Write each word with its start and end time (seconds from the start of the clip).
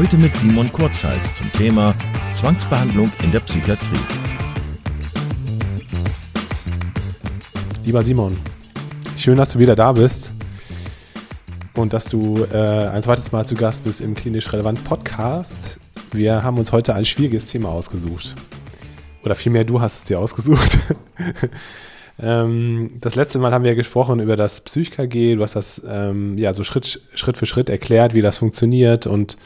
Heute 0.00 0.16
mit 0.16 0.34
Simon 0.34 0.72
Kurzhals 0.72 1.34
zum 1.34 1.52
Thema 1.52 1.94
Zwangsbehandlung 2.32 3.12
in 3.22 3.32
der 3.32 3.40
Psychiatrie. 3.40 3.98
Lieber 7.84 8.02
Simon, 8.02 8.34
schön, 9.18 9.36
dass 9.36 9.52
du 9.52 9.58
wieder 9.58 9.76
da 9.76 9.92
bist 9.92 10.32
und 11.74 11.92
dass 11.92 12.06
du 12.06 12.46
äh, 12.50 12.56
ein 12.88 13.02
zweites 13.02 13.30
Mal 13.30 13.46
zu 13.46 13.54
Gast 13.54 13.84
bist 13.84 14.00
im 14.00 14.14
Klinisch 14.14 14.50
Relevant 14.54 14.82
Podcast. 14.84 15.78
Wir 16.12 16.42
haben 16.42 16.56
uns 16.56 16.72
heute 16.72 16.94
ein 16.94 17.04
schwieriges 17.04 17.48
Thema 17.48 17.68
ausgesucht. 17.68 18.34
Oder 19.22 19.34
vielmehr, 19.34 19.64
du 19.64 19.82
hast 19.82 19.98
es 19.98 20.04
dir 20.04 20.18
ausgesucht. 20.18 20.78
ähm, 22.18 22.88
das 22.98 23.16
letzte 23.16 23.38
Mal 23.38 23.52
haben 23.52 23.64
wir 23.64 23.74
gesprochen 23.74 24.18
über 24.20 24.36
das 24.36 24.62
PsychKG. 24.62 25.34
Du 25.34 25.42
hast 25.42 25.56
das 25.56 25.82
ähm, 25.86 26.38
ja 26.38 26.54
so 26.54 26.64
Schritt, 26.64 27.02
Schritt 27.14 27.36
für 27.36 27.44
Schritt 27.44 27.68
erklärt, 27.68 28.14
wie 28.14 28.22
das 28.22 28.38
funktioniert 28.38 29.06
und 29.06 29.36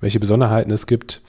welche 0.00 0.20
Besonderheiten 0.20 0.70
es 0.70 0.86
gibt. 0.86 1.22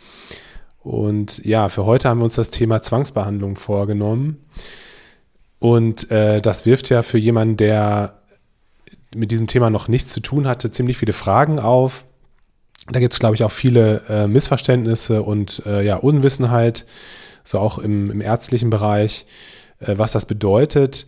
Und 0.79 1.43
ja, 1.45 1.69
für 1.69 1.85
heute 1.85 2.09
haben 2.09 2.19
wir 2.19 2.25
uns 2.25 2.35
das 2.35 2.49
Thema 2.49 2.81
Zwangsbehandlung 2.81 3.55
vorgenommen. 3.55 4.43
Und 5.59 6.09
äh, 6.09 6.41
das 6.41 6.65
wirft 6.65 6.89
ja 6.89 7.03
für 7.03 7.19
jemanden, 7.19 7.57
der 7.57 8.15
mit 9.13 9.29
diesem 9.29 9.47
Thema 9.47 9.69
noch 9.69 9.87
nichts 9.87 10.11
zu 10.11 10.21
tun 10.21 10.47
hatte, 10.47 10.71
ziemlich 10.71 10.97
viele 10.97 11.13
Fragen 11.13 11.59
auf. 11.59 12.05
Da 12.89 12.99
gibt 12.99 13.13
es, 13.13 13.19
glaube 13.19 13.35
ich, 13.35 13.43
auch 13.43 13.51
viele 13.51 14.01
äh, 14.09 14.27
Missverständnisse 14.27 15.21
und 15.21 15.61
äh, 15.65 15.85
ja, 15.85 15.97
Unwissenheit, 15.97 16.85
so 17.43 17.59
auch 17.59 17.77
im, 17.77 18.09
im 18.09 18.21
ärztlichen 18.21 18.71
Bereich, 18.71 19.25
äh, 19.79 19.93
was 19.97 20.13
das 20.13 20.25
bedeutet 20.25 21.05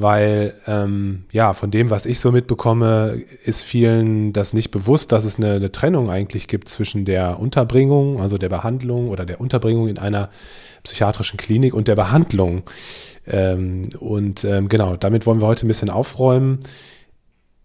weil 0.00 0.54
ähm, 0.66 1.24
ja, 1.32 1.52
von 1.52 1.70
dem, 1.70 1.90
was 1.90 2.06
ich 2.06 2.20
so 2.20 2.32
mitbekomme, 2.32 3.20
ist 3.44 3.62
vielen 3.62 4.32
das 4.32 4.52
nicht 4.52 4.70
bewusst, 4.70 5.12
dass 5.12 5.24
es 5.24 5.36
eine, 5.36 5.54
eine, 5.54 5.72
Trennung 5.72 6.10
eigentlich 6.10 6.48
gibt 6.48 6.68
zwischen 6.68 7.04
der 7.04 7.40
Unterbringung, 7.40 8.20
also 8.20 8.38
der 8.38 8.48
Behandlung 8.48 9.08
oder 9.08 9.26
der 9.26 9.40
Unterbringung 9.40 9.88
in 9.88 9.98
einer 9.98 10.30
psychiatrischen 10.84 11.36
Klinik 11.36 11.74
und 11.74 11.88
der 11.88 11.96
Behandlung. 11.96 12.62
Ähm, 13.26 13.82
und 13.98 14.44
ähm, 14.44 14.68
genau, 14.68 14.96
damit 14.96 15.26
wollen 15.26 15.40
wir 15.40 15.46
heute 15.46 15.66
ein 15.66 15.68
bisschen 15.68 15.90
aufräumen. 15.90 16.60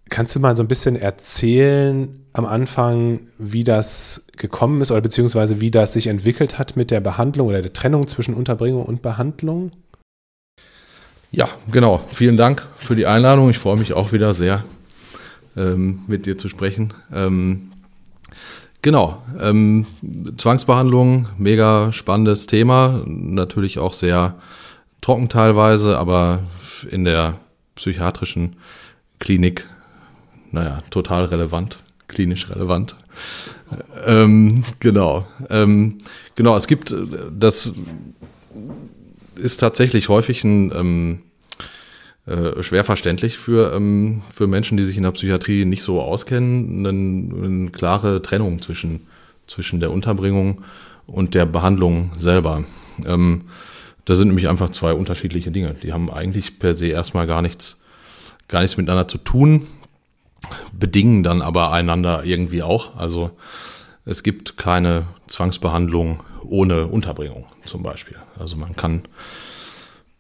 Kannst 0.10 0.36
du 0.36 0.40
mal 0.40 0.56
so 0.56 0.64
ein 0.64 0.68
bisschen 0.68 0.96
erzählen 0.96 2.20
am 2.34 2.46
Anfang, 2.46 3.22
wie 3.38 3.64
das 3.64 4.26
gekommen 4.38 4.82
ist 4.82 4.92
oder 4.92 5.02
beziehungsweise 5.02 5.62
wie 5.62 5.72
das 5.72 5.94
sich 5.94 6.08
entwickelt 6.08 6.58
hat 6.58 6.76
mit 6.76 6.92
der 6.92 7.00
Behandlung 7.00 7.48
oder 7.48 7.62
der 7.62 7.74
Trennung 7.74 8.08
zwischen 8.08 8.34
Unterbringung 8.34 8.84
und 8.86 9.02
Behandlung? 9.02 9.72
Ja, 11.36 11.50
genau. 11.72 11.98
Vielen 11.98 12.38
Dank 12.38 12.64
für 12.78 12.96
die 12.96 13.08
Einladung. 13.08 13.50
Ich 13.50 13.58
freue 13.58 13.76
mich 13.76 13.94
auch 13.94 14.12
wieder 14.12 14.36
sehr, 14.36 14.64
ähm, 15.58 16.04
mit 16.06 16.28
dir 16.28 16.38
zu 16.38 16.48
sprechen. 16.48 16.94
Ähm, 17.12 17.72
genau. 18.84 19.24
Ähm, 19.40 19.88
Zwangsbehandlung, 20.38 21.28
mega 21.40 21.92
spannendes 21.92 22.46
Thema. 22.46 23.02
Natürlich 23.08 23.80
auch 23.80 23.94
sehr 23.94 24.36
trocken 25.02 25.28
teilweise, 25.28 25.98
aber 25.98 26.44
in 26.92 27.04
der 27.04 27.40
psychiatrischen 27.74 28.58
Klinik, 29.18 29.66
naja, 30.52 30.84
total 30.92 31.26
relevant, 31.26 31.80
klinisch 32.08 32.48
relevant. 32.52 32.96
Ähm, 34.06 34.66
genau. 34.80 35.26
Ähm, 35.50 35.98
genau, 36.36 36.56
es 36.56 36.68
gibt 36.68 36.96
das 37.32 37.74
ist 39.36 39.58
tatsächlich 39.58 40.10
häufig 40.10 40.44
ein 40.44 40.72
ähm, 40.76 41.20
äh, 42.26 42.64
schwer 42.64 42.84
verständlich 42.84 43.38
für, 43.38 43.74
ähm, 43.74 44.22
für 44.32 44.48
Menschen, 44.48 44.78
die 44.78 44.84
sich 44.84 44.98
in 44.98 45.04
der 45.04 45.12
Psychiatrie 45.12 45.66
nicht 45.66 45.84
so 45.84 46.02
auskennen, 46.02 46.86
eine, 46.86 47.46
eine 47.46 47.70
klare 47.72 48.22
Trennung 48.22 48.62
zwischen, 48.62 49.08
zwischen 49.48 49.80
der 49.80 49.92
Unterbringung 49.92 50.62
und 51.06 51.36
der 51.36 51.46
Behandlung 51.46 52.12
selber. 52.18 52.64
Ähm, 53.06 53.42
das 54.06 54.18
sind 54.18 54.30
nämlich 54.30 54.50
einfach 54.50 54.70
zwei 54.70 54.94
unterschiedliche 54.94 55.52
Dinge. 55.52 55.76
Die 55.82 55.94
haben 55.94 56.10
eigentlich 56.10 56.60
per 56.60 56.76
se 56.76 56.88
erstmal 56.88 57.28
gar 57.28 57.42
nichts, 57.42 57.82
gar 58.48 58.62
nichts 58.62 58.78
miteinander 58.78 59.08
zu 59.08 59.18
tun, 59.18 59.68
bedingen 60.72 61.24
dann 61.24 61.42
aber 61.42 61.72
einander 61.74 62.24
irgendwie 62.24 62.64
auch. 62.64 62.96
Also 62.96 63.32
es 64.06 64.24
gibt 64.24 64.58
keine 64.58 65.08
Zwangsbehandlung 65.28 66.22
ohne 66.44 66.88
Unterbringung 66.88 67.46
zum 67.66 67.84
Beispiel. 67.84 68.18
Also 68.38 68.58
man 68.58 68.76
kann 68.76 69.04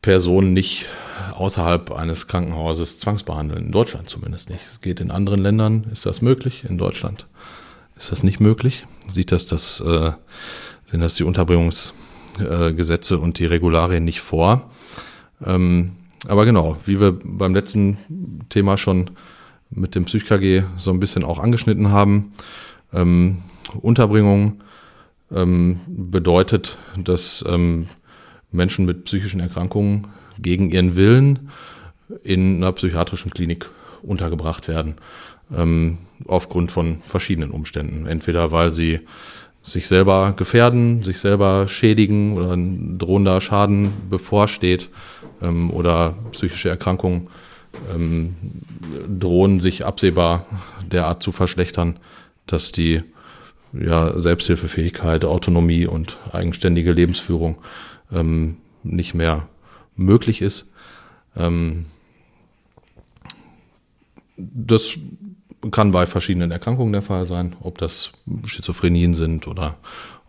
Personen 0.02 0.54
nicht 0.54 0.86
außerhalb 1.34 1.92
eines 1.92 2.28
Krankenhauses 2.28 3.00
zwangsbehandeln, 3.00 3.66
in 3.66 3.72
Deutschland 3.72 4.10
zumindest 4.10 4.50
nicht. 4.50 4.62
Es 4.72 4.82
geht 4.82 5.00
in 5.00 5.12
anderen 5.12 5.42
Ländern, 5.42 5.86
ist 5.92 6.06
das 6.06 6.22
möglich, 6.22 6.66
in 6.68 6.78
Deutschland 6.78 7.28
ist 7.96 8.12
das 8.12 8.24
nicht 8.24 8.40
möglich. 8.40 8.86
Sieht 9.08 9.32
das, 9.32 9.48
das 9.48 9.80
äh, 9.80 10.12
sind 10.86 11.00
das 11.00 11.16
die 11.16 11.24
Unterbringungsgesetze 11.24 13.16
äh, 13.16 13.18
und 13.18 13.40
die 13.40 13.46
Regularien 13.46 14.04
nicht 14.04 14.22
vor. 14.22 14.70
Ähm, 15.46 15.94
aber 16.28 16.46
genau, 16.46 16.78
wie 16.86 17.00
wir 17.00 17.18
beim 17.24 17.54
letzten 17.54 17.98
Thema 18.50 18.78
schon 18.78 19.12
mit 19.70 19.96
dem 19.96 20.06
PsychKG 20.06 20.64
so 20.78 20.92
ein 20.92 21.00
bisschen 21.00 21.24
auch 21.24 21.40
angeschnitten 21.40 21.92
haben, 21.92 22.34
ähm, 22.94 23.40
Unterbringung 23.82 24.62
ähm, 25.34 25.80
bedeutet, 25.88 26.78
dass 26.98 27.44
ähm, 27.48 27.88
Menschen 28.52 28.86
mit 28.86 29.06
psychischen 29.06 29.40
Erkrankungen 29.40 30.08
gegen 30.40 30.70
ihren 30.70 30.96
Willen 30.96 31.50
in 32.24 32.58
einer 32.58 32.72
psychiatrischen 32.72 33.32
Klinik 33.32 33.70
untergebracht 34.02 34.68
werden. 34.68 34.96
Ähm, 35.56 35.98
aufgrund 36.28 36.72
von 36.72 37.02
verschiedenen 37.06 37.52
Umständen. 37.52 38.06
Entweder 38.06 38.52
weil 38.52 38.70
sie 38.70 39.02
sich 39.62 39.88
selber 39.88 40.34
gefährden, 40.36 41.04
sich 41.04 41.20
selber 41.20 41.68
schädigen 41.68 42.38
oder 42.38 42.52
ein 42.52 42.98
drohender 42.98 43.40
Schaden 43.40 43.92
bevorsteht 44.10 44.90
ähm, 45.42 45.72
oder 45.72 46.16
psychische 46.32 46.70
Erkrankungen 46.70 47.30
ähm, 47.94 48.36
drohen 49.08 49.60
sich 49.60 49.86
absehbar 49.86 50.46
derart 50.92 51.24
zu 51.24 51.32
verschlechtern, 51.32 51.98
dass 52.46 52.72
die 52.72 53.04
ja, 53.74 54.18
Selbsthilfefähigkeit, 54.20 55.26
Autonomie 55.26 55.88
und 55.88 56.20
eigenständige 56.32 56.92
Lebensführung 56.92 57.58
ähm, 58.12 58.58
nicht 58.84 59.14
mehr 59.14 59.48
möglich 59.96 60.42
ist. 60.42 60.74
Ähm, 61.36 61.86
das 64.38 64.98
kann 65.72 65.92
bei 65.92 66.06
verschiedenen 66.06 66.52
Erkrankungen 66.52 66.94
der 66.94 67.02
Fall 67.02 67.26
sein, 67.26 67.56
ob 67.62 67.78
das 67.78 68.12
Schizophrenien 68.46 69.14
sind 69.14 69.48
oder 69.48 69.78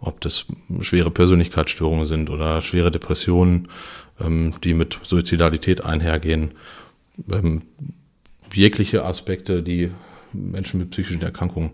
ob 0.00 0.20
das 0.20 0.46
schwere 0.80 1.10
Persönlichkeitsstörungen 1.10 2.06
sind 2.06 2.30
oder 2.30 2.60
schwere 2.60 2.90
Depressionen, 2.90 3.68
ähm, 4.20 4.54
die 4.62 4.74
mit 4.74 4.98
Suizidalität 5.02 5.84
einhergehen. 5.84 6.52
Ähm, 7.30 7.62
jegliche 8.52 9.04
Aspekte, 9.04 9.62
die 9.62 9.90
Menschen 10.32 10.80
mit 10.80 10.90
psychischen 10.90 11.22
Erkrankungen 11.22 11.70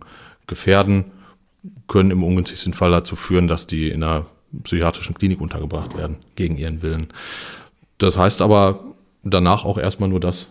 gefährden, 0.47 1.07
können 1.89 2.11
im 2.11 2.23
ungünstigsten 2.23 2.73
Fall 2.73 2.91
dazu 2.91 3.17
führen, 3.17 3.49
dass 3.49 3.67
die 3.67 3.89
in 3.89 4.03
einer 4.03 4.27
psychiatrischen 4.63 5.15
Klinik 5.15 5.41
untergebracht 5.41 5.97
werden, 5.97 6.17
gegen 6.37 6.57
ihren 6.57 6.83
Willen. 6.83 7.09
Das 7.99 8.17
heißt 8.17 8.43
aber 8.43 8.81
danach 9.23 9.65
auch 9.65 9.79
erstmal 9.79 10.09
nur 10.09 10.21
das, 10.21 10.49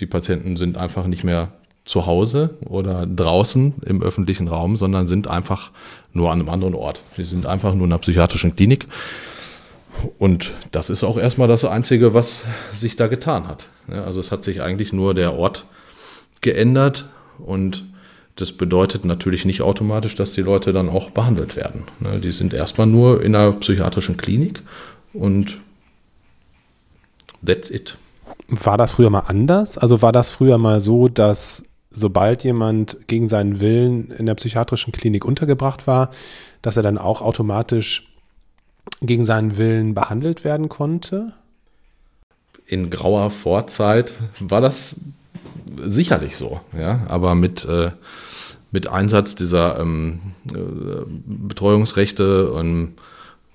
die 0.00 0.06
Patienten 0.06 0.56
sind 0.56 0.76
einfach 0.76 1.06
nicht 1.06 1.24
mehr 1.24 1.52
zu 1.84 2.06
Hause 2.06 2.56
oder 2.66 3.06
draußen 3.06 3.74
im 3.86 4.02
öffentlichen 4.02 4.48
Raum, 4.48 4.76
sondern 4.76 5.06
sind 5.06 5.28
einfach 5.28 5.70
nur 6.12 6.30
an 6.30 6.40
einem 6.40 6.48
anderen 6.48 6.74
Ort. 6.74 7.00
Sie 7.16 7.24
sind 7.24 7.46
einfach 7.46 7.74
nur 7.74 7.86
in 7.86 7.92
einer 7.92 7.98
psychiatrischen 7.98 8.54
Klinik. 8.54 8.86
Und 10.18 10.52
das 10.70 10.90
ist 10.90 11.02
auch 11.02 11.18
erstmal 11.18 11.48
das 11.48 11.64
Einzige, 11.64 12.14
was 12.14 12.44
sich 12.72 12.96
da 12.96 13.06
getan 13.06 13.48
hat. 13.48 13.66
Also 13.88 14.20
es 14.20 14.30
hat 14.30 14.44
sich 14.44 14.62
eigentlich 14.62 14.92
nur 14.92 15.14
der 15.14 15.34
Ort 15.34 15.64
geändert 16.40 17.08
und 17.38 17.84
das 18.40 18.52
bedeutet 18.52 19.04
natürlich 19.04 19.44
nicht 19.44 19.62
automatisch, 19.62 20.14
dass 20.14 20.32
die 20.32 20.40
Leute 20.40 20.72
dann 20.72 20.88
auch 20.88 21.10
behandelt 21.10 21.56
werden. 21.56 21.84
Ne, 22.00 22.20
die 22.20 22.32
sind 22.32 22.54
erstmal 22.54 22.86
nur 22.86 23.22
in 23.22 23.34
einer 23.34 23.52
psychiatrischen 23.52 24.16
Klinik 24.16 24.62
und 25.12 25.58
that's 27.44 27.70
it. 27.70 27.96
War 28.48 28.78
das 28.78 28.92
früher 28.92 29.10
mal 29.10 29.20
anders? 29.20 29.78
Also 29.78 30.02
war 30.02 30.12
das 30.12 30.30
früher 30.30 30.58
mal 30.58 30.80
so, 30.80 31.08
dass 31.08 31.64
sobald 31.90 32.44
jemand 32.44 33.08
gegen 33.08 33.28
seinen 33.28 33.60
Willen 33.60 34.10
in 34.12 34.26
der 34.26 34.34
psychiatrischen 34.34 34.92
Klinik 34.92 35.24
untergebracht 35.24 35.86
war, 35.86 36.10
dass 36.62 36.76
er 36.76 36.82
dann 36.82 36.98
auch 36.98 37.20
automatisch 37.20 38.06
gegen 39.02 39.24
seinen 39.24 39.56
Willen 39.56 39.94
behandelt 39.94 40.44
werden 40.44 40.68
konnte? 40.68 41.32
In 42.66 42.90
grauer 42.90 43.30
Vorzeit 43.30 44.14
war 44.38 44.60
das 44.60 45.00
sicherlich 45.82 46.36
so, 46.36 46.60
ja, 46.78 47.00
aber 47.08 47.34
mit, 47.34 47.64
äh, 47.64 47.90
mit 48.72 48.88
Einsatz 48.88 49.34
dieser 49.34 49.78
ähm, 49.80 50.20
äh, 50.48 51.04
Betreuungsrechte 51.06 52.50
und, 52.52 52.94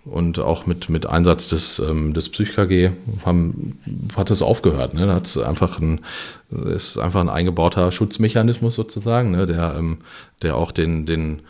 und 0.05 0.39
auch 0.39 0.65
mit, 0.65 0.89
mit 0.89 1.05
Einsatz 1.05 1.47
des, 1.47 1.79
ähm, 1.79 2.13
des 2.13 2.29
PsychKG 2.29 2.91
haben, 3.25 3.79
hat 4.15 4.29
es 4.31 4.41
aufgehört. 4.41 4.93
Ne? 4.93 5.07
Da 5.07 5.15
hat 5.15 5.37
einfach 5.37 5.79
ein, 5.79 6.01
ist 6.65 6.97
einfach 6.97 7.21
ein 7.21 7.29
eingebauter 7.29 7.91
Schutzmechanismus 7.91 8.75
sozusagen, 8.75 9.31
ne? 9.31 9.45
der, 9.45 9.75
ähm, 9.77 9.99
der 10.41 10.55
auch 10.55 10.71
den, 10.71 11.05
den 11.05 11.41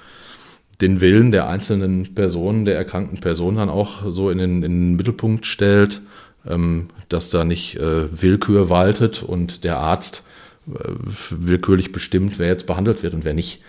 den 0.81 1.01
Willen 1.01 1.31
der 1.31 1.47
einzelnen 1.47 2.15
Personen, 2.15 2.65
der 2.65 2.75
erkrankten 2.75 3.19
Person 3.19 3.55
dann 3.55 3.69
auch 3.69 4.11
so 4.11 4.29
in 4.29 4.37
den, 4.37 4.63
in 4.63 4.71
den 4.71 4.95
Mittelpunkt 4.95 5.45
stellt, 5.45 6.01
ähm, 6.47 6.87
dass 7.09 7.29
da 7.29 7.43
nicht 7.43 7.77
äh, 7.77 8.21
Willkür 8.21 8.69
waltet 8.69 9.23
und 9.23 9.63
der 9.63 9.77
Arzt 9.77 10.25
willkürlich 10.65 11.91
bestimmt, 11.91 12.39
wer 12.39 12.47
jetzt 12.47 12.65
behandelt 12.67 13.03
wird 13.03 13.13
und 13.13 13.25
wer 13.25 13.33
nicht. 13.33 13.61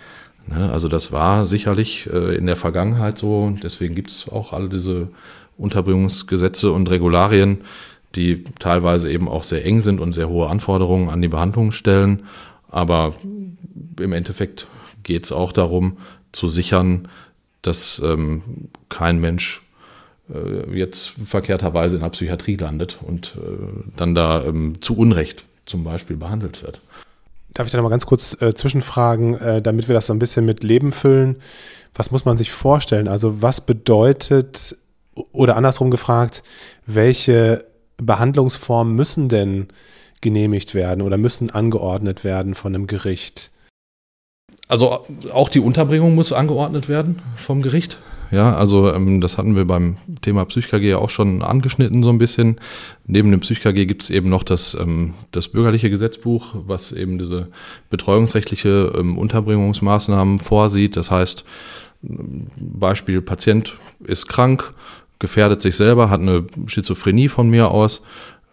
Ne? 0.47 0.71
Also 0.71 0.87
das 0.87 1.11
war 1.11 1.45
sicherlich 1.45 2.09
äh, 2.11 2.35
in 2.35 2.45
der 2.45 2.55
Vergangenheit 2.55 3.17
so 3.17 3.41
und 3.41 3.63
deswegen 3.63 3.95
gibt 3.95 4.09
es 4.09 4.27
auch 4.29 4.53
alle 4.53 4.69
diese 4.69 5.09
Unterbringungsgesetze 5.57 6.71
und 6.71 6.89
Regularien, 6.89 7.61
die 8.15 8.43
teilweise 8.59 9.11
eben 9.11 9.27
auch 9.27 9.43
sehr 9.43 9.65
eng 9.65 9.81
sind 9.81 9.99
und 10.01 10.13
sehr 10.13 10.29
hohe 10.29 10.49
Anforderungen 10.49 11.09
an 11.09 11.21
die 11.21 11.27
Behandlung 11.27 11.71
stellen. 11.71 12.23
Aber 12.69 13.15
im 13.99 14.13
Endeffekt 14.13 14.67
geht 15.03 15.25
es 15.25 15.31
auch 15.31 15.51
darum, 15.51 15.97
zu 16.31 16.47
sichern, 16.47 17.07
dass 17.61 18.01
ähm, 18.03 18.69
kein 18.89 19.19
Mensch 19.19 19.61
äh, 20.33 20.77
jetzt 20.77 21.13
verkehrterweise 21.23 21.95
in 21.95 22.01
der 22.01 22.09
Psychiatrie 22.09 22.55
landet 22.55 22.99
und 23.01 23.37
äh, 23.37 23.93
dann 23.95 24.15
da 24.15 24.43
ähm, 24.45 24.81
zu 24.81 24.97
Unrecht 24.97 25.45
zum 25.65 25.83
Beispiel 25.83 26.17
behandelt 26.17 26.63
wird. 26.63 26.81
Darf 27.53 27.65
ich 27.65 27.71
da 27.71 27.77
noch 27.77 27.83
mal 27.83 27.89
ganz 27.89 28.05
kurz 28.05 28.39
äh, 28.41 28.53
zwischenfragen, 28.53 29.35
äh, 29.35 29.61
damit 29.61 29.87
wir 29.87 29.93
das 29.95 30.07
so 30.07 30.13
ein 30.13 30.19
bisschen 30.19 30.45
mit 30.45 30.63
Leben 30.63 30.91
füllen? 30.91 31.37
Was 31.95 32.11
muss 32.11 32.25
man 32.25 32.37
sich 32.37 32.51
vorstellen? 32.51 33.07
Also 33.07 33.41
was 33.41 33.61
bedeutet, 33.61 34.75
oder 35.31 35.55
andersrum 35.55 35.89
gefragt, 35.89 36.43
welche 36.85 37.65
Behandlungsformen 37.97 38.95
müssen 38.95 39.29
denn 39.29 39.67
genehmigt 40.21 40.75
werden 40.75 41.01
oder 41.01 41.17
müssen 41.17 41.49
angeordnet 41.49 42.23
werden 42.23 42.53
von 42.53 42.75
einem 42.75 42.87
Gericht? 42.87 43.51
Also 44.67 45.05
auch 45.31 45.49
die 45.49 45.59
Unterbringung 45.59 46.15
muss 46.15 46.33
angeordnet 46.33 46.89
werden 46.89 47.21
vom 47.37 47.61
Gericht. 47.61 47.97
Ja, 48.31 48.55
also 48.55 48.93
ähm, 48.93 49.21
das 49.21 49.37
hatten 49.37 49.55
wir 49.55 49.65
beim 49.65 49.97
Thema 50.21 50.45
PsychKG 50.45 50.95
auch 50.95 51.09
schon 51.09 51.41
angeschnitten 51.41 52.03
so 52.03 52.09
ein 52.09 52.17
bisschen. 52.17 52.59
Neben 53.05 53.31
dem 53.31 53.39
PsychKG 53.39 53.85
gibt 53.85 54.03
es 54.03 54.09
eben 54.09 54.29
noch 54.29 54.43
das, 54.43 54.75
ähm, 54.79 55.13
das 55.31 55.47
bürgerliche 55.47 55.89
Gesetzbuch, 55.89 56.55
was 56.67 56.91
eben 56.91 57.17
diese 57.17 57.47
betreuungsrechtliche 57.89 58.93
ähm, 58.97 59.17
Unterbringungsmaßnahmen 59.17 60.39
vorsieht. 60.39 60.97
Das 60.97 61.09
heißt, 61.11 61.45
Beispiel 62.01 63.21
Patient 63.21 63.75
ist 64.03 64.27
krank, 64.27 64.73
gefährdet 65.19 65.61
sich 65.61 65.75
selber, 65.75 66.09
hat 66.09 66.21
eine 66.21 66.45
Schizophrenie 66.67 67.27
von 67.27 67.49
mir 67.49 67.71
aus, 67.71 68.03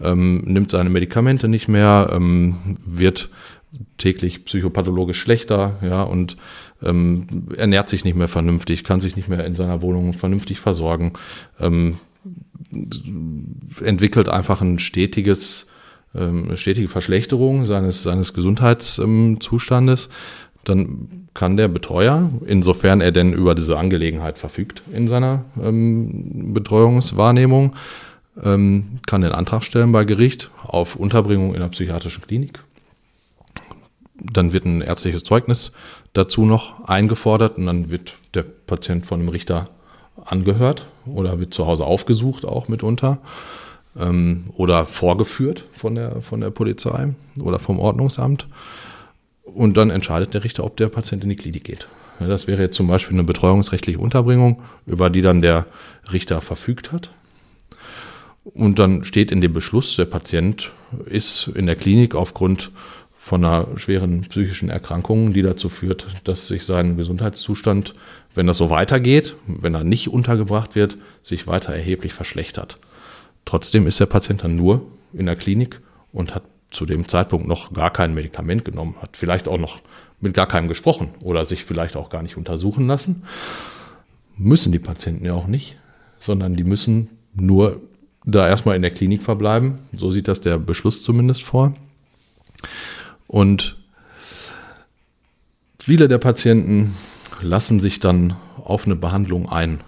ähm, 0.00 0.42
nimmt 0.46 0.70
seine 0.70 0.90
Medikamente 0.90 1.48
nicht 1.48 1.68
mehr, 1.68 2.10
ähm, 2.12 2.78
wird 2.84 3.30
täglich 3.98 4.44
psychopathologisch 4.44 5.20
schlechter, 5.20 5.76
ja, 5.82 6.02
und 6.02 6.36
ähm, 6.82 7.48
ernährt 7.56 7.88
sich 7.88 8.04
nicht 8.04 8.16
mehr 8.16 8.28
vernünftig, 8.28 8.84
kann 8.84 9.00
sich 9.00 9.16
nicht 9.16 9.28
mehr 9.28 9.44
in 9.44 9.54
seiner 9.54 9.82
Wohnung 9.82 10.12
vernünftig 10.14 10.60
versorgen, 10.60 11.12
ähm, 11.60 11.98
entwickelt 13.82 14.28
einfach 14.28 14.60
ein 14.60 14.78
stetiges, 14.78 15.68
ähm, 16.14 16.44
eine 16.46 16.56
stetige 16.56 16.88
Verschlechterung 16.88 17.66
seines, 17.66 18.02
seines 18.02 18.34
Gesundheitszustandes, 18.34 20.08
dann 20.64 21.28
kann 21.34 21.56
der 21.56 21.68
Betreuer, 21.68 22.30
insofern 22.46 23.00
er 23.00 23.12
denn 23.12 23.32
über 23.32 23.54
diese 23.54 23.76
Angelegenheit 23.76 24.38
verfügt 24.38 24.82
in 24.92 25.08
seiner 25.08 25.44
ähm, 25.62 26.54
Betreuungswahrnehmung, 26.54 27.74
ähm, 28.42 28.98
kann 29.06 29.22
den 29.22 29.32
Antrag 29.32 29.62
stellen 29.62 29.92
bei 29.92 30.04
Gericht 30.04 30.50
auf 30.66 30.96
Unterbringung 30.96 31.50
in 31.50 31.56
einer 31.56 31.70
psychiatrischen 31.70 32.22
Klinik. 32.22 32.60
Dann 34.16 34.52
wird 34.52 34.64
ein 34.64 34.80
ärztliches 34.80 35.24
Zeugnis 35.24 35.72
dazu 36.14 36.46
noch 36.46 36.88
eingefordert 36.88 37.58
und 37.58 37.66
dann 37.66 37.90
wird 37.90 38.16
der 38.32 38.44
Patient 38.44 39.04
von 39.04 39.20
dem 39.20 39.28
Richter 39.28 39.68
angehört 40.24 40.86
oder 41.06 41.38
wird 41.38 41.52
zu 41.52 41.66
Hause 41.66 41.84
aufgesucht 41.84 42.44
auch 42.44 42.68
mitunter 42.68 43.18
ähm, 43.98 44.44
oder 44.56 44.86
vorgeführt 44.86 45.64
von 45.72 45.96
der, 45.96 46.22
von 46.22 46.40
der 46.40 46.50
Polizei 46.50 47.14
oder 47.40 47.58
vom 47.58 47.78
Ordnungsamt. 47.78 48.46
Und 49.42 49.76
dann 49.76 49.90
entscheidet 49.90 50.34
der 50.34 50.42
Richter, 50.42 50.64
ob 50.64 50.76
der 50.78 50.88
Patient 50.88 51.22
in 51.22 51.28
die 51.28 51.36
Klinik 51.36 51.64
geht. 51.64 51.86
Ja, 52.20 52.28
das 52.28 52.46
wäre 52.46 52.62
jetzt 52.62 52.76
zum 52.76 52.86
Beispiel 52.86 53.16
eine 53.16 53.24
betreuungsrechtliche 53.24 53.98
Unterbringung, 53.98 54.62
über 54.86 55.10
die 55.10 55.22
dann 55.22 55.42
der 55.42 55.66
Richter 56.12 56.40
verfügt 56.40 56.92
hat. 56.92 57.10
Und 58.44 58.78
dann 58.78 59.04
steht 59.04 59.32
in 59.32 59.40
dem 59.40 59.52
Beschluss, 59.52 59.96
der 59.96 60.04
Patient 60.04 60.70
ist 61.06 61.48
in 61.48 61.66
der 61.66 61.76
Klinik 61.76 62.14
aufgrund 62.14 62.70
von 63.24 63.42
einer 63.42 63.78
schweren 63.78 64.20
psychischen 64.20 64.68
Erkrankung, 64.68 65.32
die 65.32 65.40
dazu 65.40 65.70
führt, 65.70 66.08
dass 66.24 66.46
sich 66.46 66.66
sein 66.66 66.98
Gesundheitszustand, 66.98 67.94
wenn 68.34 68.46
das 68.46 68.58
so 68.58 68.68
weitergeht, 68.68 69.34
wenn 69.46 69.74
er 69.74 69.82
nicht 69.82 70.08
untergebracht 70.08 70.74
wird, 70.74 70.98
sich 71.22 71.46
weiter 71.46 71.72
erheblich 71.72 72.12
verschlechtert. 72.12 72.76
Trotzdem 73.46 73.86
ist 73.86 73.98
der 73.98 74.04
Patient 74.04 74.44
dann 74.44 74.56
nur 74.56 74.82
in 75.14 75.24
der 75.24 75.36
Klinik 75.36 75.80
und 76.12 76.34
hat 76.34 76.42
zu 76.70 76.84
dem 76.84 77.08
Zeitpunkt 77.08 77.48
noch 77.48 77.72
gar 77.72 77.90
kein 77.90 78.12
Medikament 78.12 78.62
genommen, 78.62 78.96
hat 79.00 79.16
vielleicht 79.16 79.48
auch 79.48 79.56
noch 79.56 79.80
mit 80.20 80.34
gar 80.34 80.46
keinem 80.46 80.68
gesprochen 80.68 81.08
oder 81.22 81.46
sich 81.46 81.64
vielleicht 81.64 81.96
auch 81.96 82.10
gar 82.10 82.22
nicht 82.22 82.36
untersuchen 82.36 82.86
lassen. 82.86 83.22
Müssen 84.36 84.70
die 84.70 84.78
Patienten 84.78 85.24
ja 85.24 85.32
auch 85.32 85.46
nicht, 85.46 85.78
sondern 86.18 86.56
die 86.56 86.64
müssen 86.64 87.08
nur 87.32 87.80
da 88.26 88.46
erstmal 88.46 88.76
in 88.76 88.82
der 88.82 88.90
Klinik 88.90 89.22
verbleiben. 89.22 89.78
So 89.94 90.10
sieht 90.10 90.28
das 90.28 90.42
der 90.42 90.58
Beschluss 90.58 91.00
zumindest 91.00 91.42
vor. 91.42 91.72
Und 93.34 93.74
viele 95.80 96.06
der 96.06 96.18
Patienten 96.18 96.94
lassen 97.42 97.80
sich 97.80 97.98
dann 97.98 98.36
auf 98.62 98.86
eine 98.86 98.94
Behandlung 98.94 99.48
ein, 99.48 99.80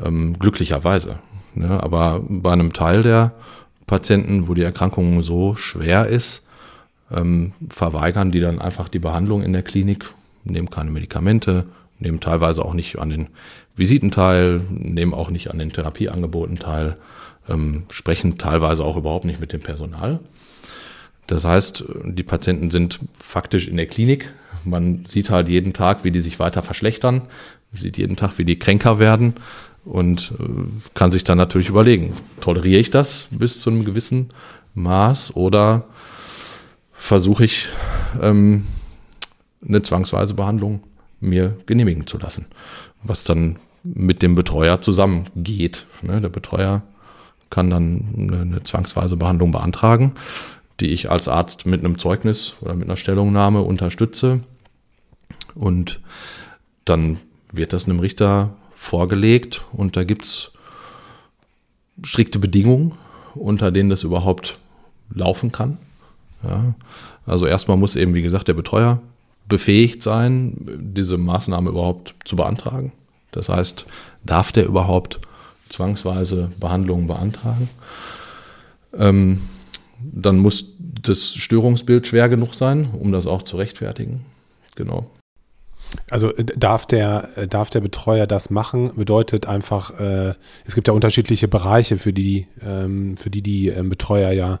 ähm, 0.00 0.38
glücklicherweise. 0.38 1.18
Ne? 1.56 1.82
Aber 1.82 2.22
bei 2.28 2.52
einem 2.52 2.72
Teil 2.72 3.02
der 3.02 3.32
Patienten, 3.88 4.46
wo 4.46 4.54
die 4.54 4.62
Erkrankung 4.62 5.20
so 5.20 5.56
schwer 5.56 6.06
ist, 6.06 6.46
ähm, 7.10 7.54
verweigern 7.68 8.30
die 8.30 8.38
dann 8.38 8.60
einfach 8.60 8.88
die 8.88 9.00
Behandlung 9.00 9.42
in 9.42 9.52
der 9.52 9.64
Klinik, 9.64 10.14
nehmen 10.44 10.70
keine 10.70 10.92
Medikamente, 10.92 11.66
nehmen 11.98 12.20
teilweise 12.20 12.64
auch 12.64 12.74
nicht 12.74 13.00
an 13.00 13.10
den 13.10 13.30
Visiten 13.74 14.12
teil, 14.12 14.60
nehmen 14.70 15.12
auch 15.12 15.30
nicht 15.30 15.50
an 15.50 15.58
den 15.58 15.72
Therapieangeboten 15.72 16.60
teil, 16.60 16.98
ähm, 17.48 17.82
sprechen 17.90 18.38
teilweise 18.38 18.84
auch 18.84 18.96
überhaupt 18.96 19.24
nicht 19.24 19.40
mit 19.40 19.52
dem 19.52 19.60
Personal. 19.60 20.20
Das 21.26 21.44
heißt, 21.44 21.84
die 22.04 22.22
Patienten 22.22 22.70
sind 22.70 23.00
faktisch 23.18 23.68
in 23.68 23.76
der 23.76 23.86
Klinik. 23.86 24.32
Man 24.64 25.04
sieht 25.06 25.30
halt 25.30 25.48
jeden 25.48 25.72
Tag, 25.72 26.04
wie 26.04 26.10
die 26.10 26.20
sich 26.20 26.38
weiter 26.38 26.62
verschlechtern. 26.62 27.22
Man 27.72 27.82
sieht 27.82 27.98
jeden 27.98 28.16
Tag, 28.16 28.38
wie 28.38 28.44
die 28.44 28.58
kränker 28.58 28.98
werden 28.98 29.34
und 29.84 30.32
äh, 30.38 30.44
kann 30.94 31.10
sich 31.10 31.24
dann 31.24 31.38
natürlich 31.38 31.68
überlegen, 31.68 32.14
toleriere 32.40 32.80
ich 32.80 32.90
das 32.90 33.26
bis 33.30 33.60
zu 33.60 33.70
einem 33.70 33.84
gewissen 33.84 34.30
Maß 34.74 35.36
oder 35.36 35.84
versuche 36.92 37.44
ich 37.44 37.68
ähm, 38.20 38.66
eine 39.66 39.82
zwangsweise 39.82 40.34
Behandlung 40.34 40.82
mir 41.20 41.56
genehmigen 41.66 42.06
zu 42.06 42.18
lassen, 42.18 42.46
was 43.02 43.24
dann 43.24 43.58
mit 43.82 44.22
dem 44.22 44.34
Betreuer 44.34 44.80
zusammengeht. 44.80 45.86
Ne? 46.02 46.20
Der 46.20 46.28
Betreuer 46.28 46.82
kann 47.50 47.70
dann 47.70 48.42
eine 48.44 48.62
zwangsweise 48.62 49.16
Behandlung 49.16 49.52
beantragen 49.52 50.14
die 50.80 50.88
ich 50.88 51.10
als 51.10 51.28
Arzt 51.28 51.66
mit 51.66 51.80
einem 51.80 51.98
Zeugnis 51.98 52.54
oder 52.60 52.74
mit 52.74 52.88
einer 52.88 52.96
Stellungnahme 52.96 53.62
unterstütze. 53.62 54.40
Und 55.54 56.00
dann 56.84 57.18
wird 57.52 57.72
das 57.72 57.86
einem 57.86 58.00
Richter 58.00 58.54
vorgelegt 58.74 59.64
und 59.72 59.96
da 59.96 60.04
gibt 60.04 60.24
es 60.24 60.50
strikte 62.02 62.38
Bedingungen, 62.38 62.94
unter 63.34 63.70
denen 63.70 63.90
das 63.90 64.02
überhaupt 64.02 64.58
laufen 65.14 65.52
kann. 65.52 65.78
Ja. 66.42 66.74
Also 67.26 67.46
erstmal 67.46 67.76
muss 67.76 67.96
eben, 67.96 68.14
wie 68.14 68.22
gesagt, 68.22 68.48
der 68.48 68.54
Betreuer 68.54 69.00
befähigt 69.48 70.02
sein, 70.02 70.54
diese 70.78 71.16
Maßnahme 71.18 71.70
überhaupt 71.70 72.14
zu 72.24 72.36
beantragen. 72.36 72.92
Das 73.30 73.48
heißt, 73.48 73.86
darf 74.24 74.52
der 74.52 74.66
überhaupt 74.66 75.20
zwangsweise 75.68 76.50
Behandlungen 76.60 77.06
beantragen? 77.06 77.68
Ähm, 78.96 79.40
dann 80.12 80.38
muss 80.38 80.74
das 81.02 81.34
Störungsbild 81.34 82.06
schwer 82.06 82.28
genug 82.28 82.54
sein, 82.54 82.88
um 82.98 83.12
das 83.12 83.26
auch 83.26 83.42
zu 83.42 83.56
rechtfertigen. 83.56 84.24
Genau. 84.76 85.10
Also 86.10 86.34
äh, 86.34 86.44
darf 86.44 86.86
der, 86.86 87.28
äh, 87.36 87.46
darf 87.46 87.70
der 87.70 87.80
Betreuer 87.80 88.26
das 88.26 88.50
machen? 88.50 88.92
Bedeutet 88.96 89.46
einfach, 89.46 89.98
äh, 89.98 90.34
es 90.64 90.74
gibt 90.74 90.88
ja 90.88 90.94
unterschiedliche 90.94 91.48
Bereiche, 91.48 91.98
für 91.98 92.12
die, 92.12 92.46
ähm, 92.62 93.16
für 93.16 93.30
die 93.30 93.42
die 93.42 93.68
ähm, 93.68 93.88
Betreuer 93.88 94.32
ja 94.32 94.60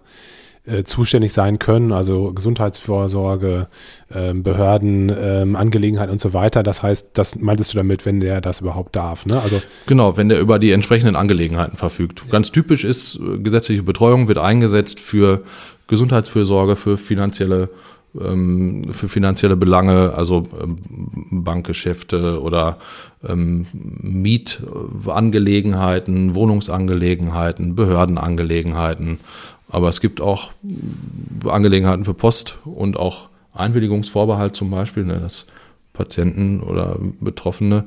äh, 0.66 0.84
zuständig 0.84 1.32
sein 1.32 1.58
können, 1.58 1.92
also 1.92 2.32
Gesundheitsvorsorge, 2.32 3.68
ähm, 4.14 4.42
Behörden, 4.42 5.12
ähm, 5.14 5.56
Angelegenheiten 5.56 6.10
und 6.10 6.20
so 6.20 6.32
weiter. 6.32 6.62
Das 6.62 6.82
heißt, 6.82 7.10
das 7.14 7.36
meintest 7.36 7.74
du 7.74 7.76
damit, 7.76 8.06
wenn 8.06 8.20
der 8.20 8.40
das 8.40 8.60
überhaupt 8.60 8.96
darf, 8.96 9.26
ne? 9.26 9.40
Also 9.42 9.60
genau, 9.86 10.16
wenn 10.16 10.30
der 10.30 10.40
über 10.40 10.58
die 10.58 10.72
entsprechenden 10.72 11.16
Angelegenheiten 11.16 11.76
verfügt. 11.76 12.30
Ganz 12.30 12.50
typisch 12.50 12.84
ist, 12.84 13.16
äh, 13.16 13.38
gesetzliche 13.40 13.82
Betreuung 13.82 14.28
wird 14.28 14.38
eingesetzt 14.38 15.00
für 15.00 15.42
Gesundheitsfürsorge, 15.86 16.76
für 16.76 16.96
finanzielle 16.96 17.68
ähm, 18.20 18.82
für 18.92 19.08
finanzielle 19.08 19.56
Belange, 19.56 20.12
also 20.14 20.42
ähm, 20.60 20.76
Bankgeschäfte 21.44 22.40
oder 22.40 22.78
ähm, 23.26 23.66
Mietangelegenheiten, 23.72 26.34
Wohnungsangelegenheiten, 26.34 27.74
Behördenangelegenheiten. 27.74 29.20
Aber 29.68 29.88
es 29.88 30.00
gibt 30.00 30.20
auch 30.20 30.52
Angelegenheiten 31.46 32.04
für 32.04 32.14
Post 32.14 32.58
und 32.64 32.96
auch 32.96 33.28
Einwilligungsvorbehalt 33.52 34.54
zum 34.54 34.70
Beispiel, 34.70 35.04
ne, 35.04 35.20
dass 35.20 35.46
Patienten 35.92 36.60
oder 36.60 36.98
Betroffene 37.20 37.84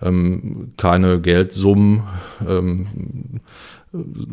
ähm, 0.00 0.72
keine 0.76 1.20
Geldsummen 1.20 2.02
ähm, 2.46 2.86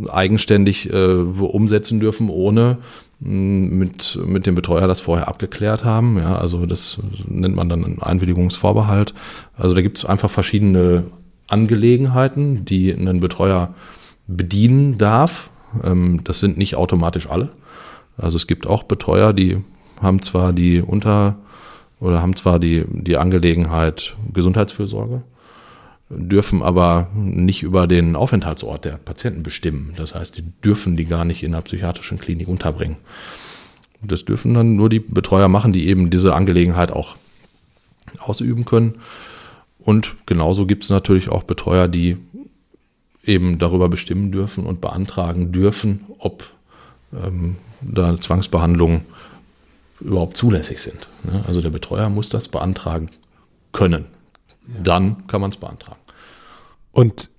eigenständig 0.10 0.92
äh, 0.94 1.14
umsetzen 1.14 2.00
dürfen, 2.00 2.30
ohne 2.30 2.78
mit, 3.20 4.20
mit 4.26 4.46
dem 4.46 4.54
Betreuer 4.54 4.88
das 4.88 5.00
vorher 5.00 5.28
abgeklärt 5.28 5.84
haben. 5.84 6.18
Ja, 6.18 6.38
also 6.38 6.66
das 6.66 7.00
nennt 7.28 7.56
man 7.56 7.68
dann 7.68 7.84
einen 7.84 8.02
Einwilligungsvorbehalt. 8.02 9.14
Also 9.58 9.76
da 9.76 9.82
gibt 9.82 9.98
es 9.98 10.06
einfach 10.06 10.30
verschiedene 10.30 11.08
Angelegenheiten, 11.48 12.66
die 12.66 12.92
ein 12.92 13.20
Betreuer 13.20 13.74
bedienen 14.28 14.98
darf. 14.98 15.50
Ähm, 15.84 16.24
das 16.24 16.40
sind 16.40 16.58
nicht 16.58 16.76
automatisch 16.76 17.30
alle. 17.30 17.50
Also 18.18 18.38
es 18.38 18.48
gibt 18.48 18.68
auch 18.68 18.84
Betreuer, 18.84 19.34
die 19.34 19.58
haben 20.02 20.22
zwar 20.22 20.54
die 20.54 20.82
Unter- 20.82 21.36
oder 22.00 22.22
haben 22.22 22.36
zwar 22.36 22.60
die, 22.60 22.86
die 22.88 23.18
Angelegenheit 23.18 24.16
Gesundheitsfürsorge, 24.34 25.24
dürfen 26.10 26.62
aber 26.62 27.10
nicht 27.16 27.64
über 27.64 27.88
den 27.88 28.16
Aufenthaltsort 28.16 28.86
der 28.86 28.98
Patienten 28.98 29.44
bestimmen. 29.44 29.94
Das 29.98 30.16
heißt, 30.16 30.38
die 30.38 30.44
dürfen 30.64 30.96
die 30.96 31.06
gar 31.06 31.26
nicht 31.26 31.44
in 31.44 31.54
einer 31.54 31.64
psychiatrischen 31.64 32.20
Klinik 32.20 32.48
unterbringen. 32.48 32.98
Das 34.02 34.26
dürfen 34.26 34.54
dann 34.54 34.76
nur 34.76 34.90
die 34.90 35.00
Betreuer 35.00 35.48
machen, 35.48 35.74
die 35.74 35.88
eben 35.88 36.10
diese 36.10 36.36
Angelegenheit 36.36 36.92
auch 36.92 37.16
ausüben 38.20 38.66
können. 38.66 38.96
Und 39.80 40.16
genauso 40.26 40.66
gibt 40.66 40.84
es 40.84 40.90
natürlich 40.90 41.30
auch 41.30 41.44
Betreuer, 41.44 41.88
die 41.88 42.18
eben 43.28 43.60
darüber 43.60 43.90
bestimmen 43.90 44.32
dürfen 44.32 44.66
und 44.66 44.82
beantragen 44.82 45.52
dürfen, 45.52 46.06
ob 46.20 46.46
ähm, 47.14 47.58
da 47.82 48.20
Zwangsbehandlungen 48.20 49.02
überhaupt 50.00 50.38
zulässig 50.38 50.80
sind. 50.80 51.08
Ne? 51.24 51.44
Also 51.48 51.62
der 51.62 51.70
Betreuer 51.70 52.10
muss 52.10 52.30
das 52.30 52.48
beantragen 52.48 53.10
können. 53.72 54.06
Dann 54.84 55.28
kann 55.28 55.42
man 55.42 55.52
es 55.52 55.58
beantragen. 55.58 56.00
Und 56.92 57.30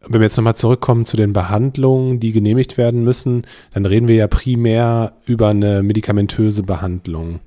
wenn 0.00 0.20
wir 0.20 0.26
jetzt 0.26 0.36
nochmal 0.36 0.56
zurückkommen 0.56 1.04
zu 1.04 1.16
den 1.16 1.32
Behandlungen, 1.32 2.20
die 2.20 2.32
genehmigt 2.32 2.78
werden 2.78 3.04
müssen, 3.04 3.44
dann 3.72 3.86
reden 3.86 4.08
wir 4.08 4.14
ja 4.14 4.26
primär 4.28 5.14
über 5.26 5.48
eine 5.48 5.82
medikamentöse 5.82 6.62
Behandlung. 6.62 7.40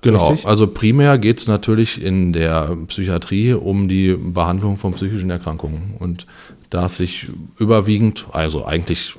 Genau, 0.00 0.28
Richtig? 0.28 0.46
also 0.46 0.68
primär 0.68 1.18
geht 1.18 1.38
es 1.38 1.48
natürlich 1.48 2.02
in 2.02 2.32
der 2.32 2.76
Psychiatrie 2.86 3.52
um 3.52 3.88
die 3.88 4.14
Behandlung 4.14 4.76
von 4.76 4.92
psychischen 4.94 5.30
Erkrankungen. 5.30 5.94
Und 5.98 6.26
da 6.70 6.86
es 6.86 6.96
sich 6.96 7.28
überwiegend, 7.58 8.26
also 8.32 8.64
eigentlich 8.64 9.16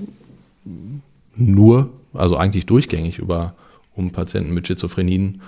nur, 1.36 1.90
also 2.14 2.38
eigentlich 2.38 2.66
durchgängig 2.66 3.18
über 3.20 3.56
um 3.96 4.12
Patienten 4.12 4.54
mit 4.54 4.68
Schizophrenien 4.68 5.42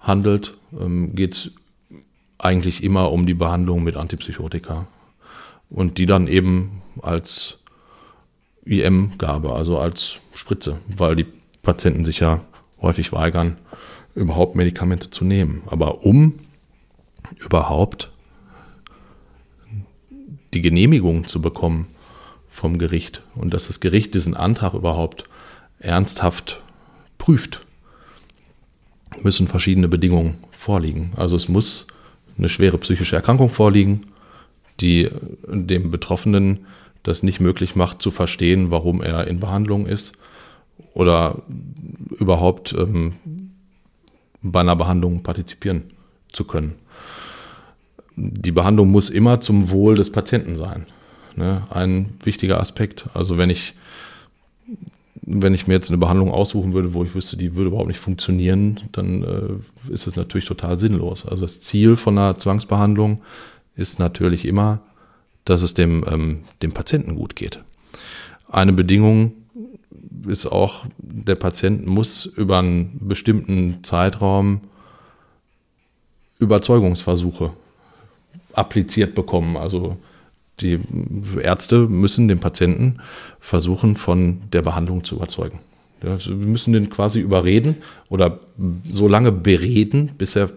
handelt, 0.00 0.56
ähm, 0.78 1.14
geht 1.14 1.34
es 1.34 1.50
eigentlich 2.38 2.82
immer 2.82 3.10
um 3.10 3.26
die 3.26 3.34
Behandlung 3.34 3.82
mit 3.82 3.96
Antipsychotika. 3.96 4.86
Und 5.70 5.98
die 5.98 6.06
dann 6.06 6.28
eben 6.28 6.82
als 7.02 7.58
IM-Gabe, 8.64 9.52
also 9.52 9.78
als 9.78 10.16
Spritze, 10.34 10.78
weil 10.88 11.16
die 11.16 11.26
Patienten 11.62 12.04
sich 12.04 12.20
ja 12.20 12.40
häufig 12.80 13.12
weigern, 13.12 13.56
überhaupt 14.14 14.54
Medikamente 14.54 15.10
zu 15.10 15.24
nehmen. 15.24 15.62
Aber 15.66 16.04
um 16.04 16.34
überhaupt 17.38 18.10
die 20.54 20.62
Genehmigung 20.62 21.26
zu 21.26 21.40
bekommen 21.40 21.88
vom 22.48 22.78
Gericht 22.78 23.22
und 23.34 23.52
dass 23.52 23.66
das 23.66 23.80
Gericht 23.80 24.14
diesen 24.14 24.34
Antrag 24.34 24.74
überhaupt 24.74 25.24
ernsthaft 25.78 26.62
prüft, 27.18 27.66
müssen 29.22 29.46
verschiedene 29.46 29.88
Bedingungen 29.88 30.38
vorliegen. 30.52 31.10
Also 31.16 31.36
es 31.36 31.48
muss 31.48 31.86
eine 32.38 32.48
schwere 32.48 32.78
psychische 32.78 33.16
Erkrankung 33.16 33.50
vorliegen, 33.50 34.02
die 34.80 35.10
dem 35.46 35.90
Betroffenen 35.90 36.66
das 37.02 37.22
nicht 37.22 37.40
möglich 37.40 37.76
macht 37.76 38.02
zu 38.02 38.10
verstehen, 38.10 38.70
warum 38.70 39.02
er 39.02 39.26
in 39.26 39.40
Behandlung 39.40 39.86
ist 39.86 40.12
oder 40.92 41.42
überhaupt 42.18 42.72
ähm, 42.72 43.12
bei 44.42 44.60
einer 44.60 44.76
Behandlung 44.76 45.22
partizipieren 45.22 45.84
zu 46.32 46.44
können. 46.44 46.74
Die 48.16 48.52
Behandlung 48.52 48.90
muss 48.90 49.10
immer 49.10 49.40
zum 49.40 49.70
Wohl 49.70 49.94
des 49.94 50.10
Patienten 50.10 50.56
sein. 50.56 50.86
Ne? 51.36 51.66
Ein 51.70 52.14
wichtiger 52.22 52.60
Aspekt. 52.60 53.06
Also 53.14 53.38
wenn 53.38 53.50
ich 53.50 53.74
wenn 55.28 55.54
ich 55.54 55.66
mir 55.66 55.74
jetzt 55.74 55.90
eine 55.90 55.98
Behandlung 55.98 56.30
aussuchen 56.30 56.72
würde, 56.72 56.94
wo 56.94 57.02
ich 57.02 57.14
wüsste, 57.14 57.36
die 57.36 57.56
würde 57.56 57.68
überhaupt 57.68 57.88
nicht 57.88 57.98
funktionieren, 57.98 58.80
dann 58.92 59.24
äh, 59.24 59.92
ist 59.92 60.06
es 60.06 60.14
natürlich 60.14 60.44
total 60.44 60.78
sinnlos. 60.78 61.26
Also 61.26 61.42
das 61.42 61.60
Ziel 61.60 61.96
von 61.96 62.16
einer 62.16 62.38
Zwangsbehandlung 62.38 63.20
ist 63.74 63.98
natürlich 63.98 64.44
immer, 64.44 64.80
dass 65.44 65.62
es 65.62 65.74
dem, 65.74 66.04
ähm, 66.08 66.44
dem 66.62 66.72
Patienten 66.72 67.16
gut 67.16 67.34
geht. 67.34 67.60
Eine 68.48 68.72
Bedingung 68.72 69.32
ist 70.28 70.46
auch, 70.46 70.86
der 70.98 71.34
Patient 71.34 71.86
muss 71.86 72.24
über 72.24 72.60
einen 72.60 72.96
bestimmten 73.00 73.82
Zeitraum 73.82 74.60
Überzeugungsversuche 76.38 77.52
appliziert 78.56 79.14
bekommen. 79.14 79.56
Also 79.56 79.96
die 80.60 80.78
Ärzte 81.42 81.80
müssen 81.80 82.28
den 82.28 82.38
Patienten 82.38 82.98
versuchen, 83.40 83.94
von 83.96 84.40
der 84.52 84.62
Behandlung 84.62 85.04
zu 85.04 85.16
überzeugen. 85.16 85.60
Ja, 86.02 86.12
also 86.12 86.30
wir 86.30 86.46
müssen 86.46 86.72
den 86.72 86.90
quasi 86.90 87.20
überreden 87.20 87.76
oder 88.08 88.40
so 88.88 89.08
lange 89.08 89.32
bereden, 89.32 90.12
bis 90.16 90.36
er, 90.36 90.50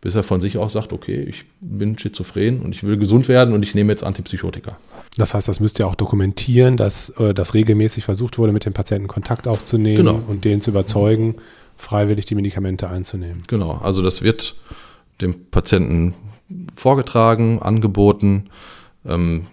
bis 0.00 0.14
er 0.14 0.22
von 0.22 0.40
sich 0.40 0.58
aus 0.58 0.72
sagt, 0.72 0.92
okay, 0.92 1.22
ich 1.22 1.44
bin 1.60 1.98
schizophren 1.98 2.60
und 2.60 2.74
ich 2.74 2.82
will 2.82 2.96
gesund 2.96 3.28
werden 3.28 3.54
und 3.54 3.62
ich 3.64 3.74
nehme 3.74 3.92
jetzt 3.92 4.02
Antipsychotika. 4.02 4.78
Das 5.16 5.34
heißt, 5.34 5.48
das 5.48 5.60
müsst 5.60 5.78
ihr 5.80 5.86
auch 5.86 5.96
dokumentieren, 5.96 6.76
dass, 6.76 7.10
äh, 7.10 7.34
dass 7.34 7.54
regelmäßig 7.54 8.04
versucht 8.04 8.38
wurde, 8.38 8.52
mit 8.52 8.64
dem 8.64 8.72
Patienten 8.72 9.08
Kontakt 9.08 9.48
aufzunehmen 9.48 9.96
genau. 9.96 10.22
und 10.26 10.44
den 10.44 10.60
zu 10.60 10.70
überzeugen, 10.70 11.36
freiwillig 11.76 12.26
die 12.26 12.34
Medikamente 12.34 12.88
einzunehmen. 12.88 13.42
Genau, 13.48 13.80
also 13.82 14.02
das 14.02 14.22
wird 14.22 14.54
dem 15.20 15.46
Patienten 15.50 16.14
vorgetragen, 16.74 17.60
angeboten 17.60 18.50
ähm, 19.04 19.46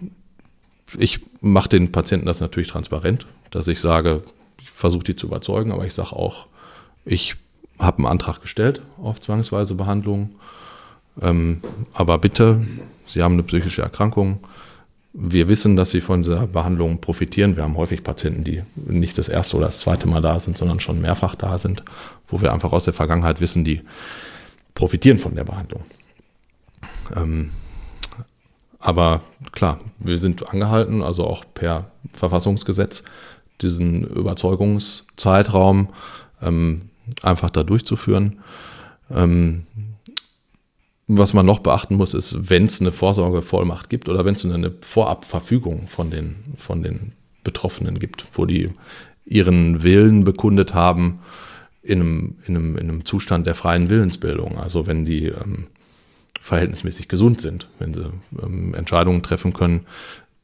ich 0.98 1.20
mache 1.40 1.68
den 1.68 1.92
Patienten 1.92 2.26
das 2.26 2.40
natürlich 2.40 2.68
transparent, 2.68 3.26
dass 3.50 3.68
ich 3.68 3.80
sage, 3.80 4.22
ich 4.62 4.70
versuche 4.70 5.04
die 5.04 5.16
zu 5.16 5.26
überzeugen, 5.26 5.72
aber 5.72 5.86
ich 5.86 5.94
sage 5.94 6.12
auch, 6.12 6.46
ich 7.04 7.36
habe 7.78 7.98
einen 7.98 8.06
Antrag 8.06 8.40
gestellt 8.40 8.80
auf 9.02 9.20
zwangsweise 9.20 9.74
Behandlung. 9.74 10.30
Ähm, 11.20 11.60
aber 11.92 12.18
bitte, 12.18 12.66
Sie 13.06 13.22
haben 13.22 13.34
eine 13.34 13.42
psychische 13.42 13.82
Erkrankung. 13.82 14.40
Wir 15.12 15.48
wissen, 15.48 15.76
dass 15.76 15.90
Sie 15.90 16.00
von 16.00 16.22
dieser 16.22 16.46
Behandlung 16.46 17.00
profitieren. 17.00 17.56
Wir 17.56 17.62
haben 17.62 17.76
häufig 17.76 18.04
Patienten, 18.04 18.44
die 18.44 18.62
nicht 18.76 19.16
das 19.16 19.28
erste 19.28 19.56
oder 19.56 19.66
das 19.66 19.80
zweite 19.80 20.06
Mal 20.06 20.22
da 20.22 20.38
sind, 20.38 20.56
sondern 20.56 20.80
schon 20.80 21.00
mehrfach 21.00 21.34
da 21.34 21.58
sind, 21.58 21.82
wo 22.26 22.40
wir 22.40 22.52
einfach 22.52 22.72
aus 22.72 22.84
der 22.84 22.92
Vergangenheit 22.92 23.40
wissen, 23.40 23.64
die 23.64 23.82
profitieren 24.74 25.18
von 25.18 25.34
der 25.34 25.44
Behandlung. 25.44 25.82
Ähm, 27.16 27.50
aber 28.78 29.22
klar, 29.52 29.80
wir 29.98 30.18
sind 30.18 30.48
angehalten, 30.48 31.02
also 31.02 31.26
auch 31.26 31.44
per 31.52 31.90
Verfassungsgesetz, 32.12 33.02
diesen 33.60 34.04
Überzeugungszeitraum 34.04 35.88
ähm, 36.42 36.90
einfach 37.22 37.50
da 37.50 37.64
durchzuführen. 37.64 38.38
Ähm, 39.10 39.66
was 41.08 41.32
man 41.32 41.46
noch 41.46 41.60
beachten 41.60 41.96
muss, 41.96 42.12
ist, 42.12 42.50
wenn 42.50 42.66
es 42.66 42.80
eine 42.80 42.92
Vorsorgevollmacht 42.92 43.88
gibt 43.88 44.08
oder 44.08 44.24
wenn 44.24 44.34
es 44.34 44.44
eine 44.44 44.72
Vorabverfügung 44.82 45.88
von 45.88 46.10
den, 46.10 46.36
von 46.58 46.82
den 46.82 47.12
Betroffenen 47.42 47.98
gibt, 47.98 48.26
wo 48.34 48.44
die 48.44 48.70
ihren 49.24 49.82
Willen 49.82 50.24
bekundet 50.24 50.74
haben 50.74 51.20
in 51.82 52.00
einem, 52.00 52.34
in 52.46 52.56
einem, 52.56 52.76
in 52.76 52.88
einem 52.90 53.04
Zustand 53.06 53.46
der 53.46 53.54
freien 53.54 53.88
Willensbildung. 53.88 54.58
Also 54.58 54.86
wenn 54.86 55.06
die 55.06 55.28
ähm, 55.28 55.68
verhältnismäßig 56.40 57.08
gesund 57.08 57.40
sind, 57.40 57.68
wenn 57.78 57.94
sie 57.94 58.10
ähm, 58.42 58.74
Entscheidungen 58.74 59.22
treffen 59.22 59.52
können, 59.52 59.86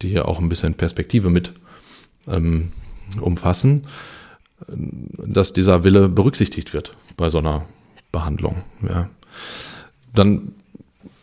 die 0.02 0.18
auch 0.20 0.40
ein 0.40 0.48
bisschen 0.48 0.74
Perspektive 0.74 1.30
mit 1.30 1.52
ähm, 2.26 2.72
umfassen, 3.20 3.86
dass 4.68 5.52
dieser 5.52 5.84
Wille 5.84 6.08
berücksichtigt 6.08 6.72
wird 6.72 6.96
bei 7.16 7.28
so 7.28 7.38
einer 7.38 7.66
Behandlung. 8.12 8.62
Ja. 8.88 9.08
Dann, 10.14 10.52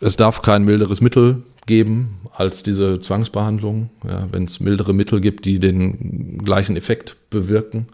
es 0.00 0.16
darf 0.16 0.42
kein 0.42 0.64
milderes 0.64 1.00
Mittel 1.00 1.42
geben 1.66 2.18
als 2.32 2.62
diese 2.62 3.00
Zwangsbehandlung. 3.00 3.90
Ja, 4.06 4.26
Wenn 4.30 4.44
es 4.44 4.60
mildere 4.60 4.94
Mittel 4.94 5.20
gibt, 5.20 5.44
die 5.44 5.58
den 5.58 6.38
gleichen 6.38 6.76
Effekt 6.76 7.16
bewirken, 7.30 7.86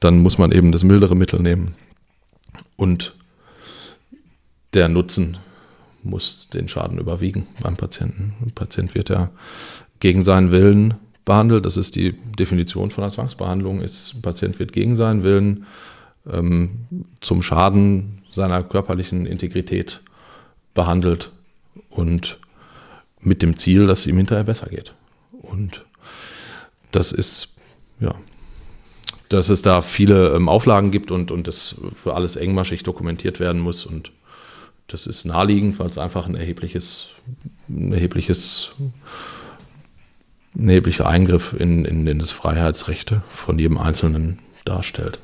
dann 0.00 0.18
muss 0.18 0.38
man 0.38 0.52
eben 0.52 0.72
das 0.72 0.84
mildere 0.84 1.14
Mittel 1.14 1.40
nehmen. 1.40 1.74
Und 2.76 3.14
der 4.74 4.88
Nutzen 4.88 5.38
muss 6.04 6.48
den 6.48 6.68
Schaden 6.68 6.98
überwiegen 6.98 7.46
beim 7.60 7.76
Patienten. 7.76 8.34
Der 8.44 8.52
Patient 8.52 8.94
wird 8.94 9.08
ja 9.08 9.30
gegen 10.00 10.24
seinen 10.24 10.50
Willen 10.50 10.94
behandelt. 11.24 11.64
Das 11.64 11.76
ist 11.76 11.96
die 11.96 12.12
Definition 12.38 12.90
von 12.90 13.04
einer 13.04 13.12
Zwangsbehandlung. 13.12 13.80
Ist, 13.80 14.14
ein 14.14 14.22
Patient 14.22 14.58
wird 14.58 14.72
gegen 14.72 14.96
seinen 14.96 15.22
Willen 15.22 15.66
ähm, 16.30 16.86
zum 17.20 17.42
Schaden 17.42 18.22
seiner 18.30 18.62
körperlichen 18.62 19.26
Integrität 19.26 20.00
behandelt 20.74 21.30
und 21.90 22.38
mit 23.20 23.42
dem 23.42 23.56
Ziel, 23.56 23.86
dass 23.86 24.00
es 24.00 24.06
ihm 24.06 24.16
hinterher 24.16 24.44
besser 24.44 24.66
geht. 24.66 24.94
Und 25.32 25.84
das 26.90 27.12
ist, 27.12 27.54
ja, 28.00 28.14
dass 29.28 29.48
es 29.48 29.62
da 29.62 29.80
viele 29.80 30.34
ähm, 30.34 30.48
Auflagen 30.48 30.90
gibt 30.90 31.10
und, 31.10 31.30
und 31.30 31.48
das 31.48 31.76
für 32.02 32.14
alles 32.14 32.36
engmaschig 32.36 32.82
dokumentiert 32.82 33.40
werden 33.40 33.60
muss. 33.60 33.86
Und 33.86 34.12
das 34.88 35.06
ist 35.06 35.24
naheliegend, 35.24 35.78
weil 35.78 35.86
es 35.86 35.98
einfach 35.98 36.26
ein 36.26 36.34
erhebliches, 36.34 37.08
ein 37.68 37.92
erhebliches, 37.92 38.72
ein 40.56 40.68
erheblicher 40.68 41.08
Eingriff 41.08 41.54
in, 41.58 41.84
in, 41.84 42.06
in 42.06 42.18
das 42.18 42.32
Freiheitsrechte 42.32 43.22
von 43.28 43.58
jedem 43.58 43.78
Einzelnen 43.78 44.38
darstellt. 44.64 45.18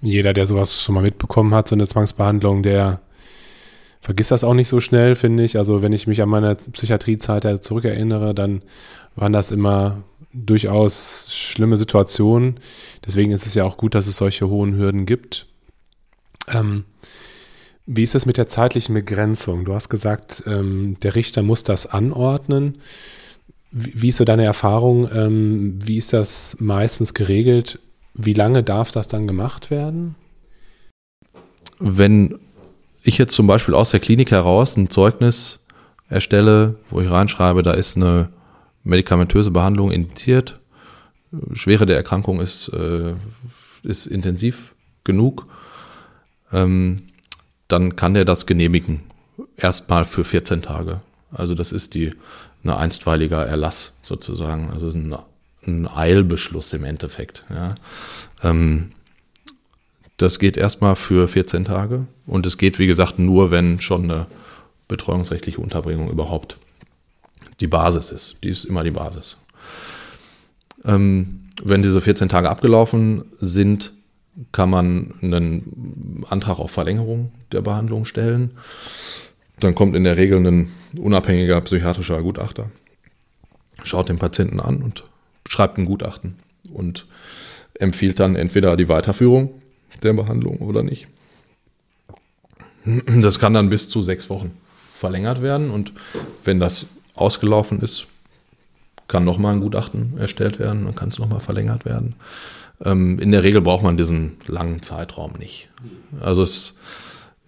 Jeder, 0.00 0.32
der 0.32 0.46
sowas 0.46 0.82
schon 0.82 0.94
mal 0.94 1.02
mitbekommen 1.02 1.54
hat, 1.54 1.68
so 1.68 1.74
eine 1.74 1.88
Zwangsbehandlung, 1.88 2.62
der 2.62 3.00
vergisst 4.00 4.30
das 4.30 4.44
auch 4.44 4.54
nicht 4.54 4.68
so 4.68 4.80
schnell, 4.80 5.16
finde 5.16 5.44
ich. 5.44 5.56
Also 5.56 5.82
wenn 5.82 5.92
ich 5.92 6.06
mich 6.06 6.20
an 6.20 6.28
meine 6.28 6.54
Psychiatriezeit 6.56 7.64
zurückerinnere, 7.64 8.34
dann 8.34 8.62
waren 9.14 9.32
das 9.32 9.50
immer 9.50 10.02
durchaus 10.34 11.28
schlimme 11.30 11.76
Situationen. 11.76 12.60
Deswegen 13.06 13.30
ist 13.30 13.46
es 13.46 13.54
ja 13.54 13.64
auch 13.64 13.76
gut, 13.76 13.94
dass 13.94 14.06
es 14.06 14.16
solche 14.16 14.48
hohen 14.48 14.76
Hürden 14.76 15.06
gibt. 15.06 15.46
Ähm, 16.48 16.84
wie 17.86 18.02
ist 18.02 18.14
das 18.14 18.26
mit 18.26 18.36
der 18.36 18.48
zeitlichen 18.48 18.94
Begrenzung? 18.94 19.64
Du 19.64 19.74
hast 19.74 19.88
gesagt, 19.88 20.42
ähm, 20.46 20.96
der 21.02 21.14
Richter 21.14 21.42
muss 21.42 21.64
das 21.64 21.86
anordnen. 21.86 22.78
Wie, 23.70 24.02
wie 24.02 24.08
ist 24.08 24.16
so 24.16 24.24
deine 24.24 24.44
Erfahrung? 24.44 25.08
Ähm, 25.12 25.78
wie 25.84 25.98
ist 25.98 26.12
das 26.12 26.56
meistens 26.60 27.14
geregelt? 27.14 27.78
Wie 28.14 28.32
lange 28.32 28.62
darf 28.62 28.90
das 28.90 29.08
dann 29.08 29.26
gemacht 29.26 29.70
werden? 29.70 30.14
Wenn 31.78 32.38
ich 33.02 33.18
jetzt 33.18 33.34
zum 33.34 33.46
Beispiel 33.46 33.74
aus 33.74 33.90
der 33.90 34.00
Klinik 34.00 34.30
heraus 34.30 34.76
ein 34.76 34.88
Zeugnis 34.88 35.66
erstelle, 36.08 36.76
wo 36.88 37.00
ich 37.00 37.10
reinschreibe, 37.10 37.62
da 37.62 37.72
ist 37.72 37.96
eine 37.96 38.30
medikamentöse 38.82 39.50
Behandlung 39.50 39.90
indiziert, 39.90 40.60
Schwere 41.52 41.84
der 41.84 41.96
Erkrankung 41.96 42.40
ist, 42.40 42.68
äh, 42.68 43.14
ist 43.82 44.06
intensiv 44.06 44.74
genug, 45.02 45.46
ähm, 46.52 47.02
dann 47.68 47.96
kann 47.96 48.14
der 48.14 48.24
das 48.24 48.46
genehmigen. 48.46 49.00
Erstmal 49.56 50.04
für 50.04 50.24
14 50.24 50.62
Tage. 50.62 51.00
Also 51.32 51.54
das 51.54 51.72
ist 51.72 51.94
die, 51.94 52.12
eine 52.62 52.76
einstweiliger 52.76 53.44
Erlass 53.44 53.96
sozusagen. 54.02 54.70
Also 54.70 54.90
ein, 54.90 55.14
ein 55.66 55.88
Eilbeschluss 55.88 56.72
im 56.72 56.84
Endeffekt. 56.84 57.44
Ja. 57.50 57.74
Ähm, 58.42 58.92
das 60.16 60.38
geht 60.38 60.56
erstmal 60.56 60.96
für 60.96 61.26
14 61.26 61.64
Tage 61.64 62.06
und 62.26 62.46
es 62.46 62.56
geht, 62.56 62.78
wie 62.78 62.86
gesagt, 62.86 63.18
nur, 63.18 63.50
wenn 63.50 63.80
schon 63.80 64.04
eine 64.04 64.26
betreuungsrechtliche 64.86 65.60
Unterbringung 65.60 66.10
überhaupt 66.10 66.56
die 67.60 67.66
Basis 67.66 68.10
ist. 68.10 68.36
Die 68.42 68.50
ist 68.50 68.64
immer 68.64 68.84
die 68.84 68.90
Basis. 68.90 69.38
Ähm, 70.84 71.48
wenn 71.62 71.82
diese 71.82 72.00
14 72.00 72.28
Tage 72.28 72.50
abgelaufen 72.50 73.24
sind, 73.40 73.92
kann 74.52 74.70
man 74.70 75.14
einen 75.22 76.24
Antrag 76.28 76.58
auf 76.58 76.70
Verlängerung 76.70 77.32
der 77.52 77.60
Behandlung 77.60 78.04
stellen. 78.04 78.52
Dann 79.60 79.74
kommt 79.74 79.94
in 79.94 80.04
der 80.04 80.16
Regel 80.16 80.44
ein 80.44 80.72
unabhängiger 80.98 81.60
psychiatrischer 81.60 82.20
Gutachter, 82.22 82.70
schaut 83.84 84.08
den 84.08 84.18
Patienten 84.18 84.60
an 84.60 84.82
und 84.82 85.04
schreibt 85.48 85.78
ein 85.78 85.84
Gutachten 85.84 86.36
und 86.72 87.06
empfiehlt 87.74 88.18
dann 88.18 88.34
entweder 88.34 88.76
die 88.76 88.88
Weiterführung 88.88 89.62
der 90.02 90.12
Behandlung 90.12 90.58
oder 90.58 90.82
nicht. 90.82 91.06
Das 92.84 93.38
kann 93.38 93.54
dann 93.54 93.70
bis 93.70 93.88
zu 93.88 94.02
sechs 94.02 94.28
Wochen 94.28 94.50
verlängert 94.92 95.40
werden 95.40 95.70
und 95.70 95.92
wenn 96.44 96.60
das 96.60 96.86
ausgelaufen 97.14 97.80
ist, 97.80 98.06
kann 99.08 99.24
nochmal 99.24 99.54
ein 99.54 99.60
Gutachten 99.60 100.18
erstellt 100.18 100.58
werden, 100.58 100.84
dann 100.84 100.94
kann 100.94 101.08
es 101.08 101.18
nochmal 101.18 101.40
verlängert 101.40 101.84
werden. 101.84 102.14
Ähm, 102.82 103.18
in 103.18 103.32
der 103.32 103.44
Regel 103.44 103.60
braucht 103.60 103.82
man 103.82 103.96
diesen 103.96 104.36
langen 104.46 104.82
Zeitraum 104.82 105.32
nicht. 105.38 105.70
Also 106.20 106.42
es, 106.42 106.74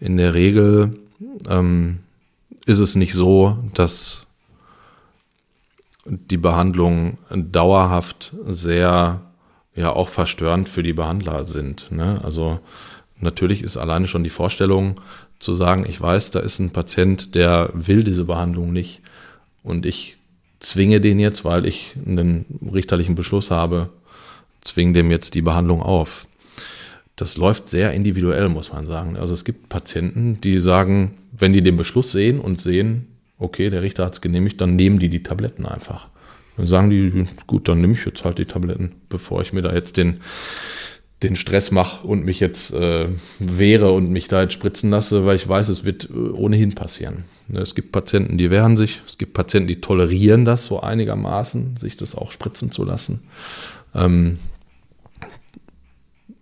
in 0.00 0.16
der 0.16 0.34
Regel 0.34 0.98
ähm, 1.48 2.00
ist 2.66 2.78
es 2.78 2.96
nicht 2.96 3.14
so, 3.14 3.58
dass 3.74 4.26
die 6.04 6.36
Behandlungen 6.36 7.18
dauerhaft 7.30 8.34
sehr 8.46 9.22
ja 9.74 9.92
auch 9.92 10.08
verstörend 10.08 10.68
für 10.68 10.82
die 10.82 10.92
Behandler 10.94 11.46
sind. 11.46 11.90
Ne? 11.90 12.20
Also 12.24 12.60
natürlich 13.20 13.62
ist 13.62 13.76
alleine 13.76 14.06
schon 14.06 14.24
die 14.24 14.30
Vorstellung 14.30 15.00
zu 15.38 15.54
sagen, 15.54 15.84
ich 15.86 16.00
weiß, 16.00 16.30
da 16.30 16.40
ist 16.40 16.58
ein 16.58 16.70
Patient, 16.70 17.34
der 17.34 17.70
will 17.74 18.02
diese 18.02 18.24
Behandlung 18.24 18.72
nicht 18.72 19.02
und 19.62 19.84
ich 19.84 20.16
zwinge 20.60 21.00
den 21.00 21.18
jetzt, 21.18 21.44
weil 21.44 21.66
ich 21.66 21.94
einen 22.06 22.46
richterlichen 22.72 23.14
Beschluss 23.14 23.50
habe, 23.50 23.90
zwinge 24.66 24.92
dem 24.92 25.10
jetzt 25.10 25.34
die 25.34 25.42
Behandlung 25.42 25.82
auf. 25.82 26.26
Das 27.16 27.36
läuft 27.36 27.68
sehr 27.68 27.92
individuell, 27.92 28.48
muss 28.48 28.72
man 28.72 28.86
sagen. 28.86 29.16
Also 29.16 29.32
es 29.32 29.44
gibt 29.44 29.68
Patienten, 29.68 30.40
die 30.42 30.58
sagen, 30.58 31.16
wenn 31.32 31.52
die 31.52 31.62
den 31.62 31.76
Beschluss 31.76 32.12
sehen 32.12 32.40
und 32.40 32.60
sehen, 32.60 33.08
okay, 33.38 33.70
der 33.70 33.82
Richter 33.82 34.04
hat 34.04 34.14
es 34.14 34.20
genehmigt, 34.20 34.60
dann 34.60 34.76
nehmen 34.76 34.98
die 34.98 35.08
die 35.08 35.22
Tabletten 35.22 35.66
einfach. 35.66 36.08
Dann 36.56 36.66
sagen 36.66 36.90
die, 36.90 37.26
gut, 37.46 37.68
dann 37.68 37.80
nehme 37.80 37.94
ich 37.94 38.04
jetzt 38.04 38.24
halt 38.24 38.38
die 38.38 38.46
Tabletten, 38.46 38.92
bevor 39.08 39.42
ich 39.42 39.52
mir 39.52 39.62
da 39.62 39.74
jetzt 39.74 39.96
den, 39.96 40.20
den 41.22 41.36
Stress 41.36 41.70
mache 41.70 42.06
und 42.06 42.24
mich 42.24 42.40
jetzt 42.40 42.72
äh, 42.72 43.08
wehre 43.38 43.92
und 43.92 44.10
mich 44.10 44.28
da 44.28 44.42
jetzt 44.42 44.54
spritzen 44.54 44.90
lasse, 44.90 45.26
weil 45.26 45.36
ich 45.36 45.48
weiß, 45.48 45.68
es 45.68 45.84
wird 45.84 46.08
äh, 46.10 46.12
ohnehin 46.12 46.74
passieren. 46.74 47.24
Ne, 47.48 47.60
es 47.60 47.74
gibt 47.74 47.92
Patienten, 47.92 48.38
die 48.38 48.50
wehren 48.50 48.76
sich, 48.76 49.00
es 49.06 49.18
gibt 49.18 49.34
Patienten, 49.34 49.68
die 49.68 49.80
tolerieren 49.80 50.44
das 50.44 50.66
so 50.66 50.80
einigermaßen, 50.80 51.76
sich 51.76 51.96
das 51.96 52.14
auch 52.14 52.32
spritzen 52.32 52.70
zu 52.70 52.84
lassen. 52.84 53.22
Ähm, 53.94 54.38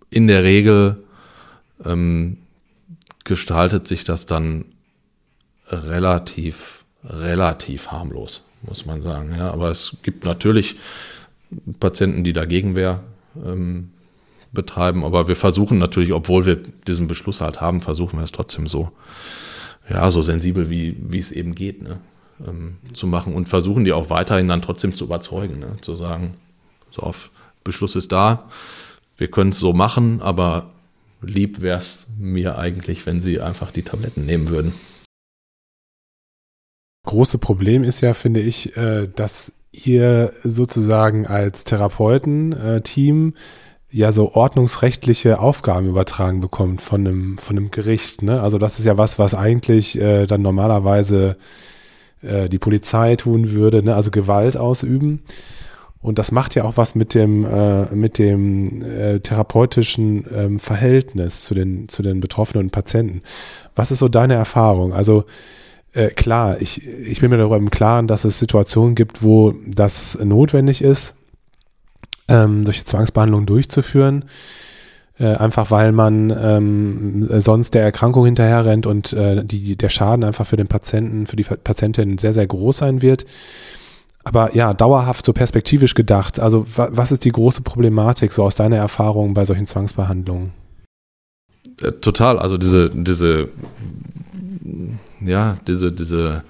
in 0.09 0.27
der 0.27 0.43
Regel 0.43 1.03
ähm, 1.83 2.37
gestaltet 3.23 3.87
sich 3.87 4.03
das 4.03 4.25
dann 4.25 4.65
relativ, 5.69 6.85
relativ 7.03 7.87
harmlos 7.87 8.45
muss 8.67 8.85
man 8.85 9.01
sagen. 9.01 9.33
Ja, 9.37 9.51
aber 9.51 9.69
es 9.69 9.97
gibt 10.03 10.25
natürlich 10.25 10.75
Patienten, 11.79 12.23
die 12.23 12.33
da 12.33 12.45
Gegenwehr 12.45 13.01
ähm, 13.43 13.91
betreiben, 14.51 15.03
aber 15.03 15.27
wir 15.27 15.35
versuchen 15.35 15.77
natürlich, 15.77 16.13
obwohl 16.13 16.45
wir 16.45 16.55
diesen 16.87 17.07
Beschluss 17.07 17.41
halt 17.41 17.61
haben, 17.61 17.81
versuchen 17.81 18.17
wir 18.17 18.23
es 18.23 18.31
trotzdem 18.31 18.67
so, 18.67 18.91
ja, 19.89 20.09
so 20.11 20.21
sensibel 20.21 20.69
wie, 20.69 20.95
wie 20.99 21.19
es 21.19 21.31
eben 21.31 21.55
geht, 21.55 21.83
ne, 21.83 21.99
ähm, 22.45 22.77
zu 22.93 23.07
machen 23.07 23.33
und 23.33 23.49
versuchen 23.49 23.85
die 23.85 23.93
auch 23.93 24.09
weiterhin 24.09 24.47
dann 24.47 24.61
trotzdem 24.61 24.93
zu 24.95 25.05
überzeugen, 25.05 25.59
ne, 25.59 25.75
zu 25.81 25.95
sagen, 25.95 26.31
so 26.89 27.01
auf 27.03 27.31
Beschluss 27.63 27.95
ist 27.95 28.11
da, 28.11 28.49
wir 29.17 29.29
können 29.29 29.51
es 29.51 29.59
so 29.59 29.73
machen, 29.73 30.21
aber 30.21 30.71
lieb 31.21 31.61
wäre 31.61 31.77
es 31.77 32.07
mir 32.19 32.57
eigentlich, 32.57 33.05
wenn 33.05 33.21
sie 33.21 33.39
einfach 33.39 33.71
die 33.71 33.83
Tabletten 33.83 34.25
nehmen 34.25 34.49
würden 34.49 34.73
große 37.05 37.37
Problem 37.37 37.83
ist 37.83 38.01
ja, 38.01 38.13
finde 38.13 38.41
ich, 38.41 38.75
äh, 38.75 39.07
dass 39.07 39.53
ihr 39.71 40.31
sozusagen 40.43 41.25
als 41.25 41.63
Therapeuten-Team 41.63 43.33
ja 43.89 44.11
so 44.11 44.33
ordnungsrechtliche 44.33 45.39
Aufgaben 45.39 45.87
übertragen 45.87 46.41
bekommt 46.41 46.81
von 46.81 47.07
einem, 47.07 47.37
von 47.37 47.57
einem 47.57 47.71
Gericht. 47.71 48.21
Ne? 48.21 48.41
Also 48.41 48.57
das 48.57 48.79
ist 48.79 48.85
ja 48.85 48.97
was, 48.97 49.19
was 49.19 49.33
eigentlich 49.33 49.99
äh, 49.99 50.25
dann 50.25 50.41
normalerweise 50.41 51.37
äh, 52.21 52.49
die 52.49 52.59
Polizei 52.59 53.15
tun 53.15 53.51
würde, 53.51 53.83
ne? 53.83 53.95
also 53.95 54.11
Gewalt 54.11 54.57
ausüben. 54.57 55.21
Und 56.05 56.19
das 56.19 56.31
macht 56.31 56.53
ja 56.53 56.65
auch 56.65 56.77
was 56.77 56.93
mit 56.93 57.15
dem, 57.15 57.45
äh, 57.45 57.93
mit 57.95 58.19
dem 58.19 58.83
äh, 58.83 59.19
therapeutischen 59.21 60.25
ähm, 60.31 60.59
Verhältnis 60.59 61.41
zu 61.41 61.55
den, 61.55 61.89
zu 61.89 62.03
den 62.03 62.19
Betroffenen 62.19 62.65
und 62.65 62.71
Patienten. 62.71 63.23
Was 63.75 63.89
ist 63.89 63.99
so 63.99 64.07
deine 64.07 64.35
Erfahrung? 64.35 64.93
Also 64.93 65.25
äh, 65.93 66.09
klar, 66.09 66.61
ich, 66.61 66.85
ich 66.85 67.21
bin 67.21 67.31
mir 67.31 67.37
darüber 67.37 67.57
im 67.57 67.71
Klaren, 67.71 68.05
dass 68.05 68.23
es 68.23 68.37
Situationen 68.37 68.93
gibt, 68.93 69.23
wo 69.23 69.55
das 69.65 70.19
notwendig 70.23 70.83
ist, 70.83 71.15
ähm, 72.27 72.63
solche 72.63 72.85
Zwangsbehandlungen 72.85 73.47
durchzuführen. 73.47 74.25
Äh, 75.17 75.35
einfach 75.37 75.71
weil 75.71 75.91
man 75.91 76.29
ähm, 76.29 77.41
sonst 77.41 77.73
der 77.73 77.81
Erkrankung 77.81 78.25
hinterher 78.25 78.63
rennt 78.63 78.85
und 78.85 79.11
äh, 79.13 79.43
die, 79.43 79.75
der 79.75 79.89
Schaden 79.89 80.23
einfach 80.23 80.45
für 80.45 80.57
den 80.57 80.67
Patienten, 80.67 81.25
für 81.25 81.35
die 81.35 81.45
Patientin 81.45 82.19
sehr, 82.19 82.33
sehr 82.33 82.45
groß 82.45 82.77
sein 82.77 83.01
wird. 83.01 83.25
Aber 84.25 84.55
ja, 84.55 84.73
dauerhaft 84.73 85.25
so 85.25 85.33
perspektivisch 85.33 85.93
gedacht, 85.93 86.39
also 86.39 86.65
was 86.67 87.11
ist 87.11 87.23
die 87.25 87.31
große 87.31 87.61
Problematik 87.61 88.33
so 88.33 88.43
aus 88.43 88.55
deiner 88.55 88.77
Erfahrung 88.77 89.35
bei 89.35 89.45
solchen 89.45 89.67
Zwangsbehandlungen? 89.67 90.51
Äh, 91.81 91.91
total, 91.93 92.39
also 92.39 92.57
diese, 92.57 92.89
diese, 92.89 93.49
ja, 95.21 95.57
diese, 95.67 95.91
diese, 95.91 96.43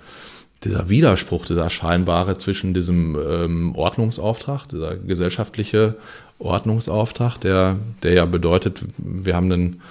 dieser 0.63 0.87
Widerspruch, 0.87 1.45
dieser 1.45 1.69
scheinbare 1.69 2.37
zwischen 2.37 2.73
diesem 2.73 3.17
ähm, 3.17 3.75
Ordnungsauftrag, 3.75 4.69
dieser 4.69 4.95
gesellschaftliche 4.95 5.97
Ordnungsauftrag, 6.39 7.39
der, 7.41 7.75
der 8.03 8.13
ja 8.13 8.25
bedeutet, 8.25 8.85
wir 8.97 9.35
haben 9.35 9.51
einen 9.51 9.81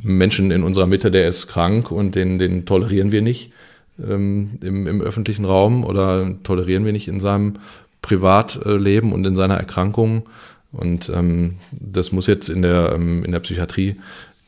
Menschen 0.00 0.52
in 0.52 0.62
unserer 0.62 0.86
Mitte, 0.86 1.10
der 1.10 1.26
ist 1.26 1.48
krank 1.48 1.90
und 1.90 2.14
den, 2.14 2.38
den 2.38 2.66
tolerieren 2.66 3.10
wir 3.10 3.22
nicht 3.22 3.52
ähm, 4.02 4.58
im, 4.62 4.86
im 4.86 5.00
öffentlichen 5.00 5.44
Raum 5.44 5.84
oder 5.84 6.34
tolerieren 6.42 6.84
wir 6.84 6.92
nicht 6.92 7.08
in 7.08 7.20
seinem 7.20 7.54
Privatleben 8.02 9.12
und 9.12 9.26
in 9.26 9.36
seiner 9.36 9.56
Erkrankung. 9.56 10.24
Und 10.72 11.10
ähm, 11.14 11.56
das 11.72 12.12
muss 12.12 12.26
jetzt 12.26 12.48
in 12.48 12.62
der, 12.62 12.92
ähm, 12.94 13.24
in 13.24 13.32
der 13.32 13.40
Psychiatrie 13.40 13.96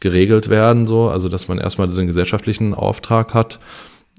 geregelt 0.01 0.49
werden, 0.49 0.87
so, 0.87 1.09
also 1.09 1.29
dass 1.29 1.49
man 1.49 1.59
erstmal 1.59 1.89
diesen 1.89 2.07
gesellschaftlichen 2.07 2.75
Auftrag 2.75 3.35
hat, 3.35 3.59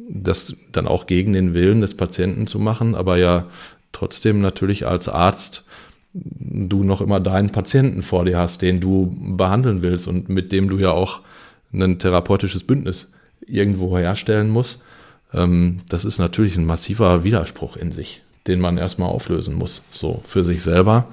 das 0.09 0.55
dann 0.71 0.87
auch 0.87 1.05
gegen 1.05 1.33
den 1.33 1.53
Willen 1.53 1.81
des 1.81 1.95
Patienten 1.95 2.47
zu 2.47 2.59
machen, 2.59 2.95
aber 2.95 3.17
ja 3.17 3.45
trotzdem 3.91 4.41
natürlich 4.41 4.87
als 4.87 5.07
Arzt 5.07 5.65
du 6.13 6.83
noch 6.83 7.01
immer 7.01 7.19
deinen 7.19 7.51
Patienten 7.51 8.01
vor 8.01 8.25
dir 8.25 8.37
hast, 8.37 8.61
den 8.61 8.79
du 8.79 9.15
behandeln 9.37 9.83
willst 9.83 10.07
und 10.07 10.27
mit 10.29 10.51
dem 10.51 10.67
du 10.69 10.77
ja 10.77 10.91
auch 10.91 11.21
ein 11.71 11.99
therapeutisches 11.99 12.63
Bündnis 12.63 13.13
irgendwo 13.45 13.97
herstellen 13.97 14.49
musst. 14.49 14.83
Ähm, 15.33 15.79
das 15.89 16.05
ist 16.05 16.19
natürlich 16.19 16.57
ein 16.57 16.65
massiver 16.65 17.23
Widerspruch 17.23 17.77
in 17.77 17.91
sich, 17.91 18.21
den 18.47 18.59
man 18.59 18.77
erstmal 18.77 19.09
auflösen 19.09 19.55
muss, 19.55 19.83
so 19.91 20.23
für 20.25 20.43
sich 20.43 20.61
selber. 20.61 21.07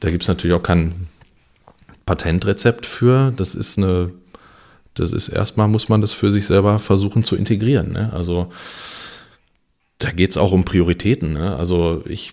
Da 0.00 0.10
gibt 0.10 0.22
es 0.22 0.28
natürlich 0.28 0.56
auch 0.56 0.62
kein 0.62 1.08
Patentrezept 2.06 2.86
für. 2.86 3.32
Das 3.36 3.54
ist 3.54 3.78
eine, 3.78 4.10
das 4.94 5.12
ist 5.12 5.28
erstmal, 5.28 5.68
muss 5.68 5.88
man 5.88 6.00
das 6.00 6.12
für 6.12 6.30
sich 6.30 6.46
selber 6.46 6.78
versuchen 6.78 7.22
zu 7.22 7.36
integrieren. 7.36 7.92
Ne? 7.92 8.12
Also 8.12 8.50
da 9.98 10.10
geht 10.10 10.30
es 10.30 10.36
auch 10.36 10.52
um 10.52 10.64
Prioritäten. 10.64 11.34
Ne? 11.34 11.54
Also 11.54 12.02
ich 12.06 12.32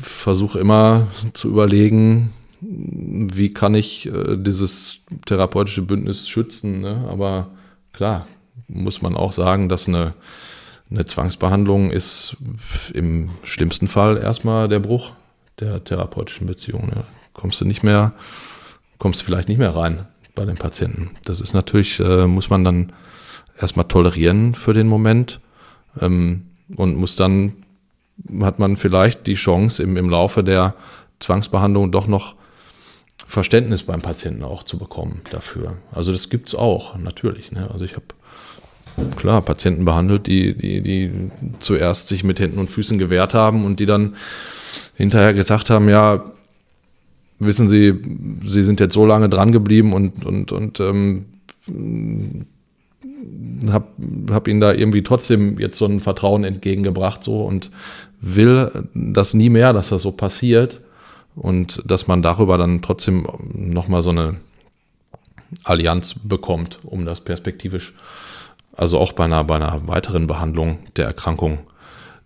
versuche 0.00 0.60
immer 0.60 1.08
zu 1.34 1.48
überlegen, 1.48 2.32
wie 2.60 3.50
kann 3.50 3.74
ich 3.74 4.06
äh, 4.06 4.36
dieses 4.36 5.00
therapeutische 5.26 5.82
Bündnis 5.82 6.28
schützen. 6.28 6.80
Ne? 6.80 7.04
Aber 7.10 7.50
klar, 7.92 8.26
muss 8.68 9.02
man 9.02 9.16
auch 9.16 9.32
sagen, 9.32 9.68
dass 9.68 9.88
eine, 9.88 10.14
eine 10.90 11.04
Zwangsbehandlung 11.04 11.90
ist 11.90 12.36
im 12.94 13.30
schlimmsten 13.42 13.88
Fall 13.88 14.16
erstmal 14.18 14.68
der 14.68 14.80
Bruch 14.80 15.12
der 15.60 15.82
therapeutischen 15.82 16.46
Beziehung. 16.46 16.86
Ne? 16.86 17.04
Kommst 17.32 17.60
du 17.60 17.64
nicht 17.64 17.82
mehr, 17.82 18.12
kommst 18.98 19.22
vielleicht 19.22 19.48
nicht 19.48 19.58
mehr 19.58 19.74
rein 19.74 20.06
bei 20.34 20.44
den 20.44 20.56
Patienten. 20.56 21.10
Das 21.24 21.40
ist 21.40 21.54
natürlich, 21.54 22.00
äh, 22.00 22.26
muss 22.26 22.50
man 22.50 22.64
dann 22.64 22.92
erstmal 23.58 23.88
tolerieren 23.88 24.54
für 24.54 24.74
den 24.74 24.86
Moment 24.86 25.40
ähm, 26.00 26.46
und 26.76 26.96
muss 26.96 27.16
dann, 27.16 27.54
hat 28.40 28.58
man 28.58 28.76
vielleicht 28.76 29.26
die 29.26 29.34
Chance 29.34 29.82
im, 29.82 29.96
im 29.96 30.10
Laufe 30.10 30.44
der 30.44 30.74
Zwangsbehandlung 31.20 31.90
doch 31.90 32.06
noch 32.06 32.34
Verständnis 33.26 33.82
beim 33.82 34.02
Patienten 34.02 34.44
auch 34.44 34.62
zu 34.62 34.78
bekommen 34.78 35.22
dafür. 35.30 35.78
Also 35.90 36.12
das 36.12 36.28
gibt 36.28 36.48
es 36.48 36.54
auch, 36.54 36.96
natürlich. 36.98 37.50
Ne? 37.50 37.70
Also 37.70 37.84
ich 37.84 37.94
habe 37.94 38.04
klar, 39.16 39.42
Patienten 39.42 39.84
behandelt, 39.84 40.26
die, 40.26 40.54
die, 40.54 40.80
die 40.80 41.10
zuerst 41.58 42.08
sich 42.08 42.24
mit 42.24 42.40
Händen 42.40 42.58
und 42.58 42.70
Füßen 42.70 42.98
gewehrt 42.98 43.34
haben 43.34 43.64
und 43.64 43.80
die 43.80 43.86
dann 43.86 44.16
hinterher 44.94 45.34
gesagt 45.34 45.70
haben, 45.70 45.88
ja, 45.88 46.24
wissen 47.38 47.68
Sie, 47.68 47.94
Sie 48.42 48.64
sind 48.64 48.80
jetzt 48.80 48.94
so 48.94 49.06
lange 49.06 49.28
dran 49.28 49.52
geblieben 49.52 49.92
und, 49.92 50.24
und, 50.24 50.52
und 50.52 50.80
ähm, 50.80 51.26
habe 53.70 53.86
hab 54.30 54.48
Ihnen 54.48 54.60
da 54.60 54.72
irgendwie 54.72 55.02
trotzdem 55.02 55.58
jetzt 55.58 55.78
so 55.78 55.86
ein 55.86 56.00
Vertrauen 56.00 56.44
entgegengebracht 56.44 57.22
so 57.22 57.42
und 57.42 57.70
will 58.20 58.88
das 58.94 59.34
nie 59.34 59.50
mehr, 59.50 59.72
dass 59.72 59.90
das 59.90 60.02
so 60.02 60.12
passiert 60.12 60.80
und 61.34 61.82
dass 61.84 62.06
man 62.06 62.22
darüber 62.22 62.56
dann 62.56 62.82
trotzdem 62.82 63.26
nochmal 63.52 64.02
so 64.02 64.10
eine 64.10 64.36
Allianz 65.64 66.14
bekommt, 66.14 66.78
um 66.82 67.04
das 67.04 67.20
perspektivisch 67.20 67.94
also 68.76 68.98
auch 68.98 69.12
bei 69.12 69.24
einer, 69.24 69.42
bei 69.44 69.56
einer 69.56 69.86
weiteren 69.88 70.26
Behandlung 70.26 70.78
der 70.96 71.06
Erkrankung 71.06 71.58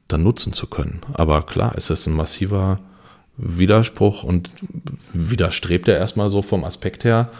dann 0.08 0.22
nutzen 0.22 0.52
zu 0.52 0.66
können. 0.66 1.00
Aber 1.12 1.42
klar, 1.42 1.76
ist 1.76 1.90
es 1.90 2.06
ein 2.06 2.12
massiver 2.12 2.80
Widerspruch 3.36 4.22
und 4.22 4.50
widerstrebt 5.12 5.88
er 5.88 5.98
erstmal 5.98 6.28
so 6.28 6.42
vom 6.42 6.64
Aspekt 6.64 7.04
her 7.04 7.30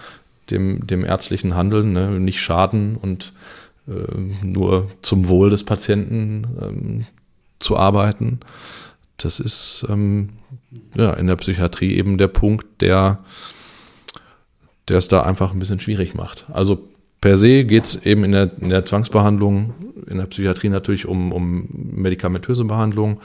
dem, 0.51 0.87
dem 0.87 1.05
ärztlichen 1.05 1.55
Handeln, 1.55 1.92
ne? 1.92 2.18
nicht 2.20 2.40
schaden 2.40 2.96
und 2.96 3.33
äh, 3.87 4.46
nur 4.46 4.88
zum 5.03 5.29
Wohl 5.29 5.51
des 5.51 5.64
Patienten 5.64 6.46
ähm, 6.61 7.07
zu 7.59 7.77
arbeiten. 7.77 8.40
Das 9.16 9.40
ist 9.40 9.85
ähm, 9.88 10.31
ja, 10.96 11.12
in 11.14 11.27
der 11.27 11.37
Psychiatrie 11.37 11.94
eben 11.94 12.18
der 12.18 12.29
Punkt, 12.29 12.81
der, 12.81 13.18
der 14.88 14.99
es 14.99 15.09
da 15.09 15.23
einfach 15.23 15.53
ein 15.53 15.59
bisschen 15.59 15.81
schwierig 15.81 16.14
macht. 16.14 16.46
Also 16.53 16.88
per 17.21 17.37
se 17.37 17.65
geht 17.65 17.85
es 17.85 17.97
eben 18.05 18.25
in 18.25 18.33
der, 18.33 18.51
in 18.61 18.71
der, 18.71 18.85
Zwangsbehandlung, 18.85 19.75
in 20.07 20.19
der 20.19 20.27
Psychiatrie 20.27 20.69
natürlich 20.69 21.07
um, 21.07 21.33
um 21.33 21.69
medikamentöse 21.73 22.65
Behandlung, 22.65 23.21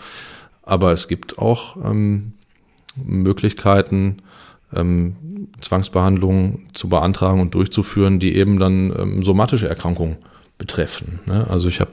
aber 0.63 0.91
es 0.91 1.07
gibt 1.07 1.37
auch 1.37 1.77
ähm, 1.83 2.33
Möglichkeiten, 2.95 4.17
ähm, 4.73 5.15
Zwangsbehandlungen 5.61 6.67
zu 6.73 6.89
beantragen 6.89 7.39
und 7.39 7.53
durchzuführen, 7.53 8.19
die 8.19 8.35
eben 8.35 8.59
dann 8.59 8.93
ähm, 8.97 9.23
somatische 9.23 9.69
Erkrankungen 9.69 10.17
betreffen. 10.57 11.19
Ne? 11.25 11.47
Also 11.49 11.69
ich 11.69 11.79
habe 11.79 11.91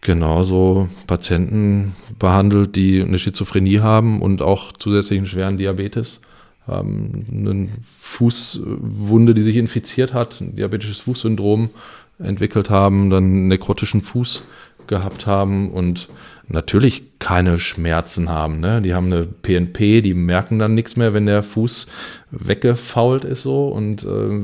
genauso 0.00 0.88
Patienten 1.06 1.94
behandelt, 2.18 2.76
die 2.76 3.02
eine 3.02 3.18
Schizophrenie 3.18 3.80
haben 3.80 4.22
und 4.22 4.42
auch 4.42 4.72
zusätzlichen 4.72 5.26
schweren 5.26 5.58
Diabetes 5.58 6.20
haben 6.66 7.26
eine 7.32 7.68
Fußwunde, 8.00 9.34
die 9.34 9.42
sich 9.42 9.56
infiziert 9.56 10.14
hat, 10.14 10.40
ein 10.40 10.56
diabetisches 10.56 11.00
Fußsyndrom 11.00 11.70
entwickelt 12.18 12.70
haben, 12.70 13.10
dann 13.10 13.48
nekrotischen 13.48 14.02
Fuß 14.02 14.42
gehabt 14.86 15.26
haben 15.26 15.70
und 15.70 16.08
natürlich 16.48 17.18
keine 17.18 17.58
Schmerzen 17.58 18.28
haben. 18.28 18.60
Ne? 18.60 18.82
Die 18.82 18.94
haben 18.94 19.06
eine 19.06 19.24
PNP, 19.24 20.02
die 20.02 20.14
merken 20.14 20.58
dann 20.58 20.74
nichts 20.74 20.96
mehr, 20.96 21.14
wenn 21.14 21.26
der 21.26 21.42
Fuß 21.42 21.86
weggefault 22.30 23.24
ist 23.24 23.42
so 23.42 23.68
und 23.68 24.04
äh, 24.04 24.42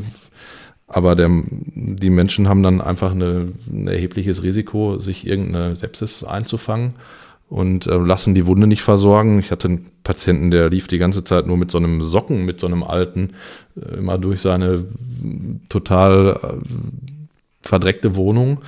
aber 0.88 1.16
der, 1.16 1.28
die 1.74 2.10
Menschen 2.10 2.48
haben 2.48 2.62
dann 2.62 2.80
einfach 2.80 3.10
eine, 3.10 3.48
ein 3.68 3.88
erhebliches 3.88 4.44
Risiko, 4.44 4.98
sich 4.98 5.26
irgendeine 5.26 5.74
Sepsis 5.74 6.22
einzufangen 6.22 6.94
und 7.48 7.86
äh, 7.86 7.96
lassen 7.96 8.34
die 8.34 8.46
Wunde 8.46 8.66
nicht 8.66 8.82
versorgen. 8.82 9.38
Ich 9.38 9.50
hatte 9.50 9.68
einen 9.68 9.90
Patienten, 10.02 10.50
der 10.50 10.68
lief 10.70 10.88
die 10.88 10.98
ganze 10.98 11.24
Zeit 11.24 11.46
nur 11.46 11.56
mit 11.56 11.70
so 11.70 11.78
einem 11.78 12.02
Socken, 12.02 12.44
mit 12.44 12.60
so 12.60 12.66
einem 12.66 12.82
alten, 12.82 13.34
äh, 13.76 13.98
immer 13.98 14.18
durch 14.18 14.40
seine 14.40 14.84
total 15.68 16.40
äh, 16.42 16.66
verdreckte 17.62 18.16
Wohnung 18.16 18.60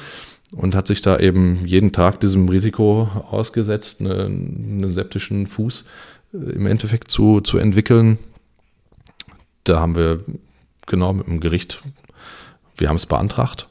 und 0.53 0.75
hat 0.75 0.87
sich 0.87 1.03
da 1.03 1.19
eben 1.19 1.65
jeden 1.67 1.93
Tag 1.93 2.21
diesem 2.21 2.49
Risiko 2.49 3.09
ausgesetzt, 3.31 4.01
eine, 4.01 4.27
einen 4.27 4.93
septischen 4.93 5.47
Fuß 5.47 5.85
äh, 6.35 6.37
im 6.37 6.67
Endeffekt 6.67 7.11
zu, 7.11 7.41
zu 7.41 7.59
entwickeln. 7.59 8.19
Da 9.65 9.81
haben 9.81 9.97
wir 9.97 10.21
genau 10.87 11.13
mit 11.13 11.27
dem 11.27 11.41
Gericht, 11.41 11.83
wir 12.77 12.89
haben 12.89 12.97
es 12.97 13.07
beantragt, 13.07 13.69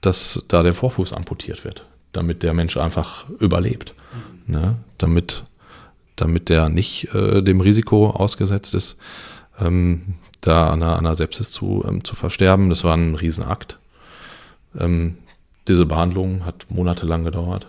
dass 0.00 0.44
da 0.48 0.62
der 0.62 0.72
Vorfuß 0.72 1.12
amputiert 1.12 1.64
wird, 1.64 1.84
damit 2.12 2.42
der 2.42 2.54
Mensch 2.54 2.78
einfach 2.78 3.28
überlebt 3.38 3.94
ne? 4.46 4.76
damit, 4.98 5.44
damit 6.16 6.48
der 6.48 6.68
nicht 6.68 7.14
äh, 7.14 7.42
dem 7.42 7.60
Risiko 7.60 8.10
ausgesetzt 8.10 8.74
ist, 8.74 8.96
ähm, 9.60 10.14
da 10.40 10.70
an 10.70 10.82
einer, 10.82 10.92
an 10.92 11.06
einer 11.06 11.16
Sepsis 11.16 11.50
zu, 11.50 11.84
ähm, 11.86 12.04
zu 12.04 12.14
versterben. 12.14 12.70
Das 12.70 12.84
war 12.84 12.96
ein 12.96 13.14
Riesenakt. 13.14 13.78
Ähm, 14.78 15.18
diese 15.68 15.86
Behandlung 15.86 16.44
hat 16.44 16.66
monatelang 16.68 17.24
gedauert. 17.24 17.66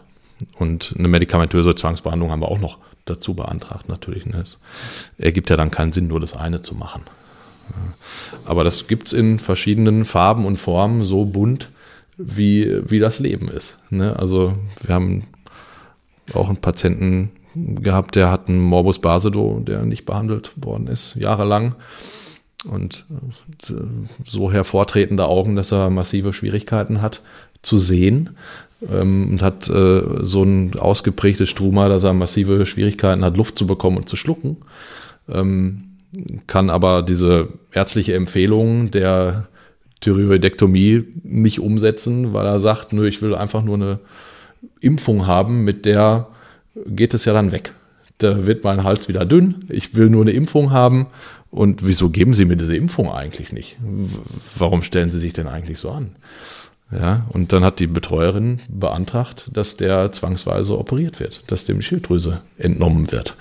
Und 0.57 0.93
eine 0.97 1.07
medikamentöse 1.07 1.73
Zwangsbehandlung 1.73 2.29
haben 2.29 2.41
wir 2.41 2.49
auch 2.49 2.59
noch 2.59 2.77
dazu 3.05 3.33
beantragt 3.33 3.89
natürlich. 3.89 4.25
Ne? 4.25 4.41
Es 4.41 4.59
ergibt 5.17 5.49
ja 5.49 5.57
dann 5.57 5.71
keinen 5.71 5.91
Sinn, 5.91 6.07
nur 6.07 6.19
das 6.19 6.35
eine 6.35 6.61
zu 6.61 6.75
machen. 6.75 7.03
Aber 8.45 8.63
das 8.63 8.87
gibt 8.87 9.07
es 9.07 9.13
in 9.13 9.39
verschiedenen 9.39 10.05
Farben 10.05 10.45
und 10.45 10.57
Formen 10.57 11.03
so 11.03 11.25
bunt, 11.25 11.69
wie, 12.17 12.81
wie 12.89 12.99
das 12.99 13.19
Leben 13.19 13.49
ist. 13.49 13.77
Ne? 13.89 14.17
Also 14.17 14.53
wir 14.81 14.95
haben 14.95 15.25
auch 16.33 16.47
einen 16.47 16.57
Patienten 16.57 17.31
gehabt, 17.55 18.15
der 18.15 18.31
hat 18.31 18.49
einen 18.49 18.59
Morbus 18.59 18.99
Basedow, 18.99 19.59
der 19.61 19.83
nicht 19.83 20.05
behandelt 20.05 20.51
worden 20.55 20.87
ist, 20.87 21.15
jahrelang. 21.15 21.75
Und 22.69 23.05
so 24.25 24.51
hervortretende 24.51 25.25
Augen, 25.25 25.55
dass 25.55 25.71
er 25.71 25.89
massive 25.89 26.33
Schwierigkeiten 26.33 27.01
hat 27.01 27.21
zu 27.61 27.77
sehen. 27.77 28.31
Ähm, 28.91 29.29
und 29.31 29.41
hat 29.41 29.69
äh, 29.69 30.03
so 30.21 30.43
ein 30.43 30.77
ausgeprägtes 30.77 31.49
Struma, 31.49 31.89
dass 31.89 32.03
er 32.03 32.13
massive 32.13 32.65
Schwierigkeiten 32.65 33.25
hat, 33.25 33.37
Luft 33.37 33.57
zu 33.57 33.65
bekommen 33.65 33.97
und 33.97 34.09
zu 34.09 34.15
schlucken. 34.15 34.57
Ähm, 35.27 35.83
kann 36.45 36.69
aber 36.69 37.01
diese 37.01 37.49
ärztliche 37.73 38.13
Empfehlung 38.13 38.91
der 38.91 39.47
Thyroidektomie 40.01 41.05
nicht 41.23 41.59
umsetzen, 41.59 42.33
weil 42.33 42.45
er 42.45 42.59
sagt, 42.59 42.93
nö, 42.93 43.07
ich 43.07 43.21
will 43.21 43.33
einfach 43.33 43.63
nur 43.63 43.75
eine 43.75 43.99
Impfung 44.79 45.27
haben, 45.27 45.63
mit 45.63 45.85
der 45.85 46.27
geht 46.85 47.13
es 47.13 47.25
ja 47.25 47.33
dann 47.33 47.51
weg. 47.51 47.73
Da 48.19 48.45
wird 48.45 48.63
mein 48.63 48.83
Hals 48.83 49.07
wieder 49.07 49.25
dünn, 49.25 49.65
ich 49.69 49.95
will 49.95 50.09
nur 50.09 50.23
eine 50.23 50.31
Impfung 50.31 50.71
haben. 50.71 51.07
Und 51.49 51.87
wieso 51.87 52.09
geben 52.09 52.33
Sie 52.33 52.45
mir 52.45 52.57
diese 52.57 52.75
Impfung 52.75 53.11
eigentlich 53.11 53.53
nicht? 53.53 53.77
Warum 54.57 54.83
stellen 54.83 55.11
Sie 55.11 55.19
sich 55.19 55.33
denn 55.33 55.47
eigentlich 55.47 55.79
so 55.79 55.91
an? 55.91 56.11
Ja, 56.91 57.25
und 57.29 57.51
dann 57.51 57.63
hat 57.63 57.79
die 57.79 57.87
Betreuerin 57.87 58.59
beantragt, 58.69 59.49
dass 59.51 59.75
der 59.75 60.11
zwangsweise 60.13 60.77
operiert 60.77 61.19
wird, 61.19 61.43
dass 61.47 61.65
dem 61.65 61.81
Schilddrüse 61.81 62.41
entnommen 62.57 63.11
wird. 63.11 63.35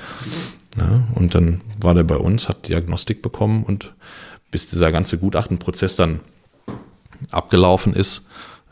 Ja, 0.77 1.05
und 1.15 1.35
dann 1.35 1.61
war 1.81 1.95
der 1.95 2.03
bei 2.03 2.17
uns, 2.17 2.49
hat 2.49 2.69
Diagnostik 2.69 3.23
bekommen 3.23 3.63
und 3.63 3.95
bis 4.51 4.69
dieser 4.69 4.91
ganze 4.91 5.19
Gutachtenprozess 5.19 5.97
dann 5.97 6.21
abgelaufen 7.31 7.95
ist, 7.95 8.27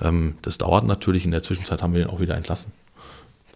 ähm, 0.04 0.34
das 0.42 0.58
dauert 0.58 0.84
natürlich. 0.84 1.24
In 1.24 1.30
der 1.30 1.42
Zwischenzeit 1.42 1.82
haben 1.82 1.94
wir 1.94 2.02
ihn 2.02 2.10
auch 2.10 2.20
wieder 2.20 2.36
entlassen. 2.36 2.72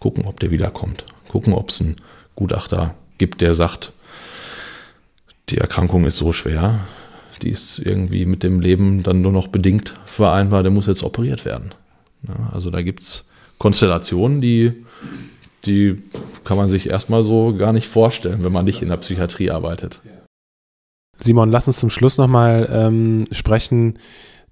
Gucken, 0.01 0.27
ob 0.27 0.41
der 0.41 0.51
wiederkommt. 0.51 1.05
Gucken, 1.29 1.53
ob 1.53 1.71
es 1.71 1.81
einen 1.81 1.97
Gutachter 2.37 2.95
gibt, 3.19 3.41
der 3.41 3.55
sagt, 3.55 3.93
die 5.49 5.59
Erkrankung 5.59 6.05
ist 6.05 6.17
so 6.17 6.33
schwer, 6.33 6.81
die 7.43 7.51
ist 7.51 7.79
irgendwie 7.79 8.27
mit 8.27 8.43
dem 8.43 8.61
Leben 8.61 9.03
dann 9.03 9.23
nur 9.23 9.33
noch 9.33 9.49
bedingt 9.49 9.97
vereinbar, 10.07 10.63
der 10.63 10.73
muss 10.73 10.87
jetzt 10.87 11.03
operiert 11.03 11.45
werden. 11.45 11.73
Ja, 12.27 12.51
also 12.53 12.71
da 12.71 12.83
gibt 12.83 13.03
es 13.03 13.27
Konstellationen, 13.59 14.41
die, 14.41 14.85
die 15.67 16.03
kann 16.45 16.57
man 16.57 16.69
sich 16.69 16.91
erstmal 16.91 17.25
so 17.25 17.55
gar 17.57 17.73
nicht 17.73 17.89
vorstellen, 17.89 18.45
wenn 18.45 18.53
man 18.53 18.65
nicht 18.65 18.83
in 18.83 18.89
der 18.89 18.97
Psychiatrie 18.97 19.51
arbeitet. 19.51 20.01
Simon, 21.17 21.51
lass 21.51 21.67
uns 21.67 21.79
zum 21.79 21.91
Schluss 21.91 22.17
nochmal 22.17 22.69
ähm, 22.73 23.25
sprechen 23.33 23.99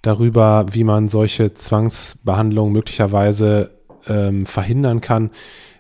darüber, 0.07 0.67
wie 0.73 0.85
man 0.85 1.09
solche 1.09 1.55
Zwangsbehandlungen 1.55 2.73
möglicherweise 2.73 3.73
ähm, 4.07 4.47
verhindern 4.47 5.01
kann. 5.01 5.31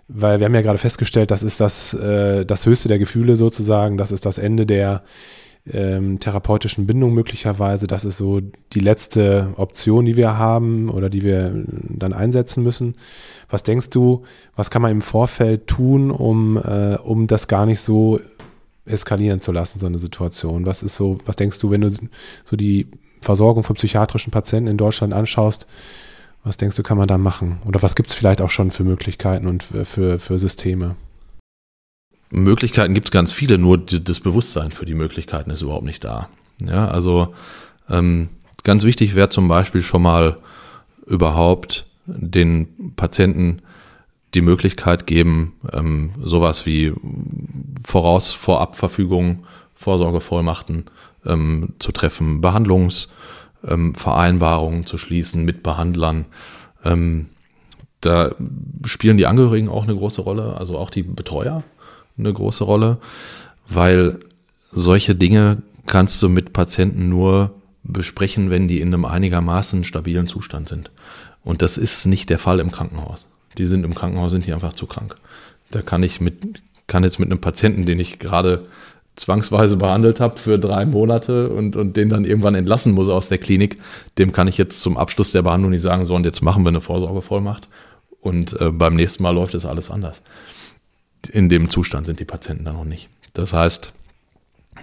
Weil 0.08 0.38
wir 0.38 0.46
haben 0.46 0.54
ja 0.54 0.62
gerade 0.62 0.78
festgestellt, 0.78 1.30
das 1.30 1.42
ist 1.42 1.60
das, 1.60 1.94
äh, 1.94 2.44
das 2.44 2.66
höchste 2.66 2.88
der 2.88 2.98
Gefühle 2.98 3.36
sozusagen, 3.36 3.96
das 3.96 4.12
ist 4.12 4.24
das 4.24 4.38
Ende 4.38 4.66
der, 4.66 5.02
ähm, 5.72 6.20
therapeutischen 6.20 6.86
Bindung 6.86 7.12
möglicherweise. 7.12 7.86
Das 7.86 8.04
ist 8.04 8.18
so 8.18 8.40
die 8.72 8.80
letzte 8.80 9.52
Option, 9.56 10.04
die 10.04 10.16
wir 10.16 10.38
haben 10.38 10.88
oder 10.88 11.10
die 11.10 11.22
wir 11.22 11.52
dann 11.88 12.12
einsetzen 12.12 12.62
müssen. 12.62 12.94
Was 13.48 13.62
denkst 13.62 13.90
du, 13.90 14.22
was 14.54 14.70
kann 14.70 14.82
man 14.82 14.92
im 14.92 15.02
Vorfeld 15.02 15.66
tun, 15.66 16.10
um, 16.10 16.56
äh, 16.56 16.96
um 17.02 17.26
das 17.26 17.48
gar 17.48 17.66
nicht 17.66 17.80
so 17.80 18.20
eskalieren 18.84 19.40
zu 19.40 19.50
lassen, 19.50 19.78
so 19.78 19.86
eine 19.86 19.98
Situation? 19.98 20.66
Was 20.66 20.82
ist 20.82 20.96
so, 20.96 21.18
was 21.26 21.36
denkst 21.36 21.58
du, 21.58 21.70
wenn 21.70 21.80
du 21.80 21.90
so 21.90 22.56
die 22.56 22.86
Versorgung 23.20 23.64
von 23.64 23.76
psychiatrischen 23.76 24.30
Patienten 24.30 24.70
in 24.70 24.76
Deutschland 24.76 25.12
anschaust, 25.12 25.66
was 26.44 26.56
denkst 26.56 26.76
du, 26.76 26.82
kann 26.84 26.96
man 26.96 27.08
da 27.08 27.18
machen? 27.18 27.58
Oder 27.66 27.82
was 27.82 27.96
gibt 27.96 28.10
es 28.10 28.14
vielleicht 28.14 28.40
auch 28.40 28.50
schon 28.50 28.70
für 28.70 28.84
Möglichkeiten 28.84 29.48
und 29.48 29.64
für, 29.64 30.18
für, 30.18 30.38
Systeme? 30.38 30.94
Möglichkeiten 32.30 32.94
gibt 32.94 33.08
es 33.08 33.12
ganz 33.12 33.32
viele, 33.32 33.58
nur 33.58 33.78
das 33.78 34.20
Bewusstsein 34.20 34.70
für 34.70 34.84
die 34.84 34.94
Möglichkeiten 34.94 35.50
ist 35.50 35.62
überhaupt 35.62 35.84
nicht 35.84 36.04
da. 36.04 36.28
Ja, 36.62 36.86
also 36.88 37.34
ähm, 37.90 38.28
ganz 38.62 38.84
wichtig 38.84 39.16
wäre 39.16 39.28
zum 39.28 39.48
Beispiel 39.48 39.82
schon 39.82 40.02
mal 40.02 40.38
überhaupt 41.06 41.86
den 42.06 42.94
Patienten 42.94 43.62
die 44.34 44.40
Möglichkeit 44.40 45.06
geben, 45.06 45.54
ähm, 45.72 46.10
sowas 46.22 46.66
wie 46.66 46.92
Voraus-, 47.84 48.34
Vorabverfügungen, 48.34 49.46
Vorsorgevollmachten 49.74 50.84
ähm, 51.26 51.74
zu 51.78 51.92
treffen, 51.92 52.40
Behandlungsvereinbarungen 52.40 54.80
ähm, 54.80 54.86
zu 54.86 54.98
schließen 54.98 55.44
mit 55.44 55.62
Behandlern. 55.62 56.24
Ähm, 56.84 57.26
da 58.00 58.34
spielen 58.84 59.16
die 59.16 59.26
Angehörigen 59.26 59.68
auch 59.68 59.84
eine 59.84 59.94
große 59.94 60.20
Rolle, 60.20 60.56
also 60.56 60.78
auch 60.78 60.90
die 60.90 61.02
Betreuer 61.02 61.64
eine 62.18 62.32
große 62.32 62.64
Rolle, 62.64 62.98
weil 63.68 64.18
solche 64.70 65.14
Dinge 65.14 65.62
kannst 65.86 66.22
du 66.22 66.28
mit 66.28 66.52
Patienten 66.52 67.08
nur 67.08 67.54
besprechen, 67.82 68.50
wenn 68.50 68.68
die 68.68 68.80
in 68.80 68.88
einem 68.88 69.04
einigermaßen 69.04 69.84
stabilen 69.84 70.26
Zustand 70.26 70.68
sind. 70.68 70.90
Und 71.44 71.62
das 71.62 71.78
ist 71.78 72.06
nicht 72.06 72.30
der 72.30 72.38
Fall 72.38 72.58
im 72.58 72.72
Krankenhaus. 72.72 73.28
Die 73.58 73.66
sind 73.66 73.84
im 73.84 73.94
Krankenhaus, 73.94 74.32
sind 74.32 74.46
die 74.46 74.52
einfach 74.52 74.72
zu 74.72 74.86
krank. 74.86 75.16
Da 75.70 75.82
kann 75.82 76.02
ich 76.02 76.20
mit, 76.20 76.62
kann 76.86 77.04
jetzt 77.04 77.18
mit 77.18 77.30
einem 77.30 77.40
Patienten, 77.40 77.86
den 77.86 78.00
ich 78.00 78.18
gerade 78.18 78.66
zwangsweise 79.16 79.76
behandelt 79.76 80.20
habe 80.20 80.38
für 80.38 80.58
drei 80.58 80.84
Monate 80.84 81.48
und, 81.48 81.74
und 81.74 81.96
den 81.96 82.08
dann 82.08 82.24
irgendwann 82.24 82.54
entlassen 82.54 82.92
muss 82.92 83.08
aus 83.08 83.28
der 83.28 83.38
Klinik, 83.38 83.78
dem 84.18 84.32
kann 84.32 84.46
ich 84.46 84.58
jetzt 84.58 84.80
zum 84.80 84.96
Abschluss 84.96 85.32
der 85.32 85.42
Behandlung 85.42 85.70
nicht 85.70 85.82
sagen, 85.82 86.06
so 86.06 86.14
und 86.14 86.24
jetzt 86.26 86.42
machen 86.42 86.64
wir 86.64 86.68
eine 86.68 86.80
Vorsorgevollmacht 86.80 87.68
und 88.20 88.60
äh, 88.60 88.70
beim 88.70 88.94
nächsten 88.94 89.22
Mal 89.22 89.30
läuft 89.30 89.54
es 89.54 89.66
alles 89.66 89.90
anders 89.90 90.22
in 91.28 91.48
dem 91.48 91.68
Zustand 91.68 92.06
sind 92.06 92.20
die 92.20 92.24
Patienten 92.24 92.64
dann 92.64 92.76
noch 92.76 92.84
nicht. 92.84 93.08
Das 93.34 93.52
heißt, 93.52 93.92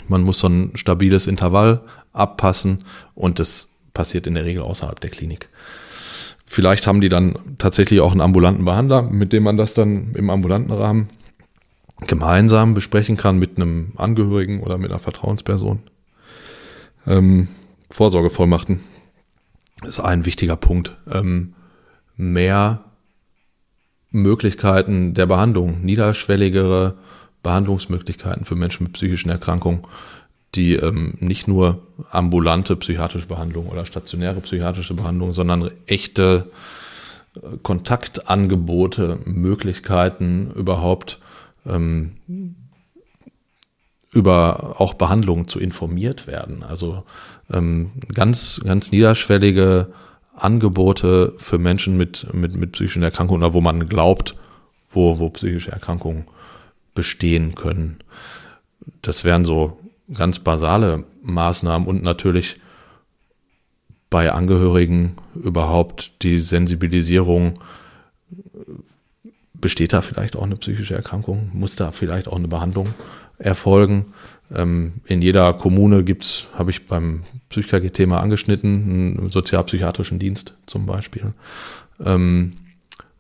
man 0.08 0.24
muss 0.24 0.40
so 0.40 0.48
ein 0.48 0.72
stabiles 0.76 1.28
Intervall 1.28 1.82
abpassen 2.12 2.80
und 3.16 3.40
das 3.40 3.70
passiert 3.94 4.28
in 4.28 4.36
der 4.36 4.46
Regel 4.46 4.62
außerhalb 4.62 5.00
der 5.00 5.10
Klinik. 5.10 5.50
Vielleicht 6.46 6.86
haben 6.88 7.02
die 7.02 7.10
dann 7.10 7.36
tatsächlich 7.58 8.00
auch 8.02 8.12
einen 8.12 8.22
ambulanten 8.22 8.66
Behandler, 8.66 9.02
mit 9.02 9.34
dem 9.34 9.44
man 9.44 9.58
das 9.58 9.74
dann 9.74 10.14
im 10.16 10.30
ambulanten 10.30 10.72
Rahmen 10.72 11.10
gemeinsam 12.08 12.74
besprechen 12.74 13.18
kann 13.18 13.38
mit 13.38 13.58
einem 13.58 13.94
Angehörigen 13.98 14.62
oder 14.62 14.78
mit 14.78 14.92
einer 14.92 15.00
Vertrauensperson. 15.00 15.80
Ähm, 17.06 17.48
Vorsorgevollmachten 17.90 18.82
ist 19.86 20.00
ein 20.00 20.26
wichtiger 20.26 20.56
Punkt. 20.56 20.96
Ähm, 21.12 21.54
mehr 22.16 22.84
Möglichkeiten 24.10 25.14
der 25.14 25.26
Behandlung, 25.26 25.82
niederschwelligere 25.82 26.96
Behandlungsmöglichkeiten 27.42 28.46
für 28.46 28.56
Menschen 28.56 28.84
mit 28.84 28.94
psychischen 28.94 29.30
Erkrankungen, 29.30 29.82
die 30.56 30.76
ähm, 30.76 31.16
nicht 31.20 31.48
nur 31.48 31.82
ambulante 32.12 32.76
psychiatrische 32.76 33.28
Behandlung 33.28 33.68
oder 33.68 33.86
stationäre 33.86 34.40
psychiatrische 34.42 34.94
Behandlung, 34.94 35.34
sondern 35.34 35.72
echte 35.88 36.52
äh, 37.36 37.58
Kontaktangebote, 37.64 39.20
Möglichkeiten 39.26 40.52
überhaupt 40.52 41.20
ähm, 41.66 42.16
über 44.12 44.76
auch 44.80 44.94
Behandlungen 44.94 45.48
zu 45.48 45.60
informiert 45.60 46.28
werden. 46.28 46.64
Also 46.64 47.04
ähm, 47.52 47.92
ganz, 48.14 48.62
ganz 48.64 48.92
niederschwellige 48.92 49.92
Angebote 50.36 51.34
für 51.38 51.58
Menschen 51.58 51.98
mit, 51.98 52.28
mit, 52.34 52.56
mit 52.56 52.72
psychischen 52.74 53.04
Erkrankungen 53.04 53.44
oder 53.44 53.54
wo 53.54 53.62
man 53.62 53.88
glaubt, 53.88 54.36
wo, 54.92 55.20
wo 55.20 55.30
psychische 55.30 55.72
Erkrankungen 55.72 56.26
bestehen 56.94 57.56
können. 57.56 57.98
Das 59.02 59.24
wären 59.24 59.46
so 59.46 59.80
ganz 60.14 60.40
basale 60.40 61.06
Maßnahmen 61.24 61.88
und 61.88 62.04
natürlich 62.04 62.60
bei 64.10 64.32
Angehörigen 64.32 65.16
überhaupt 65.34 66.22
die 66.22 66.38
Sensibilisierung. 66.38 67.60
Besteht 69.64 69.94
da 69.94 70.02
vielleicht 70.02 70.36
auch 70.36 70.44
eine 70.44 70.58
psychische 70.58 70.94
Erkrankung? 70.94 71.50
Muss 71.54 71.78
da 71.78 71.94
vielleicht 71.94 72.28
auch 72.28 72.36
eine 72.36 72.50
Behandlung 72.50 72.94
erfolgen? 73.38 74.08
Ähm, 74.54 74.96
in 75.06 75.22
jeder 75.22 75.54
Kommune 75.54 76.04
gibt's, 76.04 76.48
habe 76.58 76.70
ich 76.70 76.86
beim 76.86 77.24
PsychKG-Thema 77.48 78.20
angeschnitten, 78.20 79.16
einen 79.18 79.30
sozialpsychiatrischen 79.30 80.20
Dienst 80.20 80.54
zum 80.66 80.86
Beispiel, 80.86 81.34
ähm, 82.04 82.58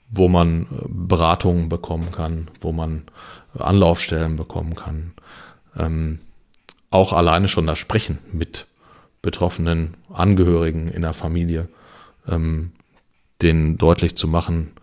wo 0.09 0.27
man 0.27 0.67
Beratungen 0.89 1.69
bekommen 1.69 2.11
kann, 2.11 2.49
wo 2.59 2.73
man 2.73 3.03
Anlaufstellen 3.57 4.35
bekommen 4.35 4.75
kann. 4.75 5.13
Ähm, 5.77 6.19
auch 6.89 7.13
alleine 7.13 7.47
schon 7.47 7.67
das 7.67 7.79
Sprechen 7.79 8.17
mit 8.33 8.67
betroffenen 9.21 9.93
Angehörigen 10.11 10.89
in 10.89 11.03
der 11.03 11.13
Familie, 11.13 11.69
denen 12.27 13.77
deutlich 13.77 14.15
zu 14.15 14.27
machen, 14.27 14.73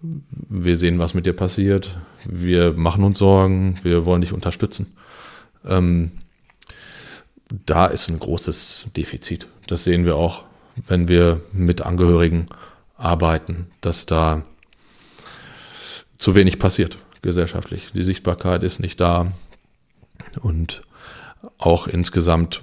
wir 0.00 0.76
sehen, 0.76 0.98
was 0.98 1.14
mit 1.14 1.26
dir 1.26 1.32
passiert, 1.32 1.98
wir 2.24 2.72
machen 2.72 3.04
uns 3.04 3.18
Sorgen, 3.18 3.78
wir 3.82 4.06
wollen 4.06 4.20
dich 4.20 4.32
unterstützen. 4.32 4.94
Ähm, 5.64 6.12
da 7.66 7.86
ist 7.86 8.08
ein 8.08 8.18
großes 8.18 8.88
Defizit. 8.96 9.48
Das 9.66 9.84
sehen 9.84 10.04
wir 10.04 10.16
auch, 10.16 10.44
wenn 10.86 11.08
wir 11.08 11.40
mit 11.52 11.82
Angehörigen 11.82 12.46
arbeiten, 12.96 13.68
dass 13.80 14.06
da 14.06 14.42
zu 16.16 16.34
wenig 16.34 16.58
passiert 16.58 16.98
gesellschaftlich. 17.22 17.92
Die 17.94 18.02
Sichtbarkeit 18.02 18.62
ist 18.62 18.80
nicht 18.80 19.00
da 19.00 19.32
und 20.40 20.82
auch 21.58 21.86
insgesamt, 21.86 22.62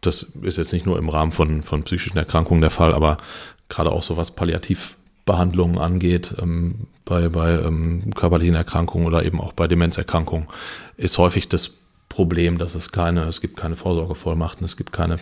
das 0.00 0.22
ist 0.42 0.58
jetzt 0.58 0.72
nicht 0.72 0.86
nur 0.86 0.98
im 0.98 1.08
Rahmen 1.08 1.32
von, 1.32 1.62
von 1.62 1.82
psychischen 1.82 2.18
Erkrankungen 2.18 2.60
der 2.60 2.70
Fall, 2.70 2.94
aber 2.94 3.18
gerade 3.68 3.92
auch 3.92 4.02
so 4.02 4.16
was 4.16 4.30
Palliativbehandlungen 5.30 5.78
angeht, 5.78 6.34
ähm, 6.40 6.86
bei, 7.04 7.28
bei 7.28 7.52
ähm, 7.52 8.12
körperlichen 8.14 8.54
Erkrankungen 8.54 9.06
oder 9.06 9.24
eben 9.24 9.40
auch 9.40 9.52
bei 9.52 9.68
Demenzerkrankungen, 9.68 10.48
ist 10.96 11.18
häufig 11.18 11.48
das 11.48 11.72
Problem, 12.08 12.58
dass 12.58 12.74
es 12.74 12.92
keine, 12.92 13.24
es 13.24 13.40
gibt 13.40 13.56
keine 13.56 13.76
Vorsorgevollmachten, 13.76 14.64
es 14.64 14.76
gibt 14.76 14.92
keine 14.92 15.18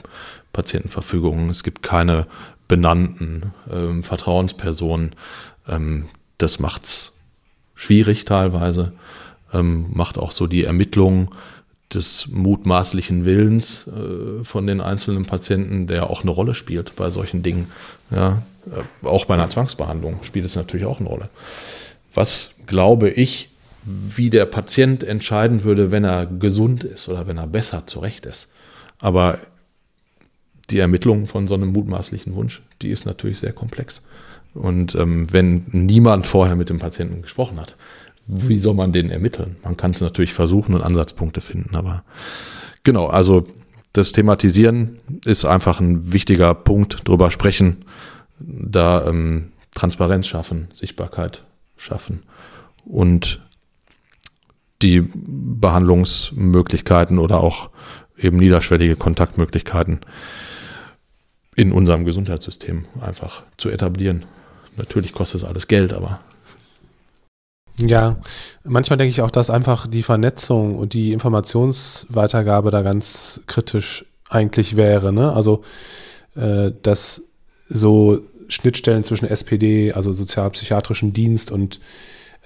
Patientenverfügungen, 0.53 1.51
es 1.51 1.63
gibt 1.63 1.83
keine 1.83 2.27
benannten 2.67 3.53
ähm, 3.71 4.03
Vertrauenspersonen. 4.03 5.15
Ähm, 5.69 6.07
das 6.39 6.59
macht's 6.59 7.19
schwierig 7.75 8.25
teilweise, 8.25 8.93
ähm, 9.53 9.87
macht 9.93 10.19
auch 10.19 10.31
so 10.31 10.47
die 10.47 10.65
Ermittlung 10.65 11.35
des 11.95 12.29
mutmaßlichen 12.29 13.25
Willens 13.25 13.89
äh, 13.89 14.45
von 14.45 14.67
den 14.67 14.81
einzelnen 14.81 15.25
Patienten, 15.25 15.87
der 15.87 16.11
auch 16.11 16.23
eine 16.23 16.31
Rolle 16.31 16.55
spielt 16.55 16.97
bei 16.97 17.11
solchen 17.11 17.43
Dingen. 17.43 17.71
Ja, 18.11 18.43
äh, 18.67 19.07
auch 19.07 19.25
bei 19.25 19.35
einer 19.35 19.49
Zwangsbehandlung 19.49 20.21
spielt 20.23 20.45
es 20.45 20.57
natürlich 20.57 20.87
auch 20.87 21.01
eine 21.01 21.09
Rolle. 21.09 21.31
Was 22.13 22.57
glaube 22.67 23.11
ich, 23.11 23.51
wie 23.85 24.29
der 24.29 24.45
Patient 24.45 25.03
entscheiden 25.03 25.65
würde, 25.65 25.91
wenn 25.91 26.05
er 26.05 26.27
gesund 26.27 26.85
ist 26.85 27.09
oder 27.09 27.27
wenn 27.27 27.39
er 27.39 27.47
besser 27.47 27.87
zurecht 27.87 28.27
ist. 28.27 28.53
Aber 28.99 29.39
die 30.69 30.81
Ermittlung 30.81 31.27
von 31.27 31.49
so 31.49 31.55
einem 31.55 31.73
mutmaßlichen 31.73 32.35
Wunsch, 32.35 32.63
die 32.83 32.91
ist 32.91 33.07
natürlich 33.07 33.39
sehr 33.39 33.53
komplex. 33.53 34.05
Und 34.53 34.95
ähm, 34.95 35.33
wenn 35.33 35.67
niemand 35.73 36.27
vorher 36.27 36.57
mit 36.57 36.69
dem 36.69 36.79
Patienten 36.79 37.23
gesprochen 37.23 37.61
hat, 37.61 37.77
wie 38.29 38.59
soll 38.59 38.75
man 38.75 38.93
den 38.93 39.11
ermitteln? 39.11 39.57
Man 39.65 39.77
kann 39.77 39.93
es 39.93 40.01
natürlich 40.01 40.35
versuchen 40.35 40.75
und 40.75 40.83
Ansatzpunkte 40.83 41.41
finden, 41.41 41.75
aber 41.75 42.05
genau, 42.85 43.07
also 43.07 43.47
das 43.95 44.13
Thematisieren 44.13 45.01
ist 45.25 45.47
einfach 45.47 45.81
ein 45.81 46.13
wichtiger 46.13 46.55
Punkt, 46.55 47.09
drüber 47.09 47.31
sprechen, 47.31 47.87
da 48.39 49.07
ähm, 49.07 49.53
Transparenz 49.75 50.27
schaffen, 50.27 50.69
Sichtbarkeit 50.73 51.45
schaffen 51.77 52.23
und 52.85 53.41
die 54.83 55.09
Behandlungsmöglichkeiten 55.15 57.19
oder 57.19 57.41
auch 57.41 57.71
eben 58.17 58.37
niederschwellige 58.37 58.97
Kontaktmöglichkeiten 58.97 60.01
in 61.57 61.73
unserem 61.73 62.05
Gesundheitssystem 62.05 62.85
einfach 63.01 63.43
zu 63.57 63.71
etablieren. 63.71 64.25
Natürlich 64.77 65.13
kostet 65.13 65.43
es 65.43 65.47
alles 65.47 65.67
Geld, 65.67 65.93
aber 65.93 66.21
ja, 67.79 68.17
manchmal 68.65 68.97
denke 68.97 69.11
ich 69.11 69.23
auch, 69.23 69.31
dass 69.31 69.51
einfach 69.51 69.87
die 69.87 70.03
Vernetzung 70.03 70.77
und 70.77 70.93
die 70.95 71.13
Informationsweitergabe 71.13 72.71
da 72.71 72.83
ganz 72.83 73.41
kritisch 73.47 74.05
eigentlich 74.29 74.77
wäre. 74.77 75.13
Ne? 75.13 75.33
Also, 75.33 75.63
äh, 76.35 76.73
dass 76.83 77.23
so 77.69 78.21
Schnittstellen 78.49 79.05
zwischen 79.05 79.27
SPD, 79.27 79.93
also 79.93 80.13
sozialpsychiatrischen 80.13 81.13
Dienst 81.13 81.51
und 81.51 81.81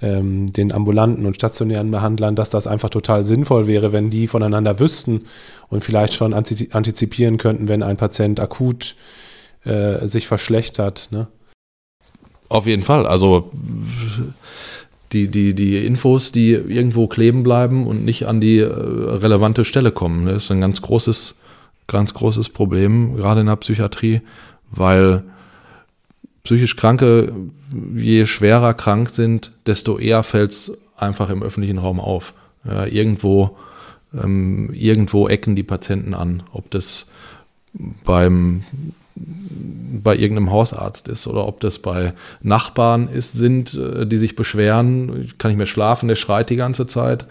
ähm, 0.01 0.51
den 0.51 0.71
ambulanten 0.71 1.25
und 1.25 1.35
stationären 1.35 1.91
Behandlern, 1.91 2.35
dass 2.35 2.49
das 2.49 2.67
einfach 2.67 2.89
total 2.89 3.23
sinnvoll 3.23 3.67
wäre, 3.67 3.93
wenn 3.93 4.09
die 4.09 4.27
voneinander 4.27 4.79
wüssten 4.79 5.21
und 5.69 5.83
vielleicht 5.83 6.13
schon 6.13 6.33
antizipieren 6.33 7.37
könnten, 7.37 7.67
wenn 7.67 7.83
ein 7.83 7.97
Patient 7.97 8.39
akut 8.39 8.95
äh, 9.63 10.07
sich 10.07 10.27
verschlechtert. 10.27 11.09
Ne? 11.11 11.27
Auf 12.49 12.65
jeden 12.65 12.83
Fall. 12.83 13.07
Also 13.07 13.51
die, 15.13 15.27
die, 15.27 15.53
die 15.53 15.85
Infos, 15.85 16.31
die 16.31 16.51
irgendwo 16.51 17.07
kleben 17.07 17.43
bleiben 17.43 17.87
und 17.87 18.03
nicht 18.03 18.27
an 18.27 18.41
die 18.41 18.59
äh, 18.59 18.65
relevante 18.67 19.63
Stelle 19.63 19.91
kommen. 19.91 20.25
Das 20.25 20.45
ist 20.45 20.51
ein 20.51 20.61
ganz 20.61 20.81
großes, 20.81 21.39
ganz 21.87 22.13
großes 22.13 22.49
Problem, 22.49 23.15
gerade 23.15 23.41
in 23.41 23.47
der 23.47 23.55
Psychiatrie, 23.55 24.21
weil 24.71 25.23
psychisch 26.43 26.75
Kranke, 26.75 27.33
je 27.95 28.25
schwerer 28.25 28.73
krank 28.73 29.09
sind, 29.09 29.51
desto 29.65 29.97
eher 29.97 30.23
fällt 30.23 30.51
es 30.51 30.77
einfach 30.97 31.29
im 31.29 31.43
öffentlichen 31.43 31.77
Raum 31.77 31.99
auf. 31.99 32.33
Ja, 32.65 32.85
irgendwo, 32.85 33.57
ähm, 34.13 34.71
irgendwo 34.73 35.27
ecken 35.27 35.55
die 35.55 35.63
Patienten 35.63 36.13
an, 36.13 36.43
ob 36.51 36.69
das 36.71 37.07
beim 38.05 38.63
bei 39.15 40.15
irgendeinem 40.15 40.51
Hausarzt 40.51 41.07
ist 41.07 41.27
oder 41.27 41.47
ob 41.47 41.59
das 41.59 41.79
bei 41.79 42.13
Nachbarn 42.41 43.07
ist, 43.07 43.33
sind, 43.33 43.73
äh, 43.75 44.05
die 44.07 44.17
sich 44.17 44.35
beschweren, 44.35 45.31
kann 45.37 45.51
ich 45.51 45.57
mehr 45.57 45.65
schlafen, 45.65 46.07
der 46.07 46.15
schreit 46.15 46.49
die 46.49 46.55
ganze 46.55 46.87
Zeit. 46.87 47.25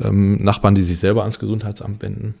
Ähm, 0.00 0.42
Nachbarn, 0.42 0.74
die 0.74 0.82
sich 0.82 0.98
selber 0.98 1.22
ans 1.22 1.38
Gesundheitsamt 1.38 2.02
wenden. 2.02 2.34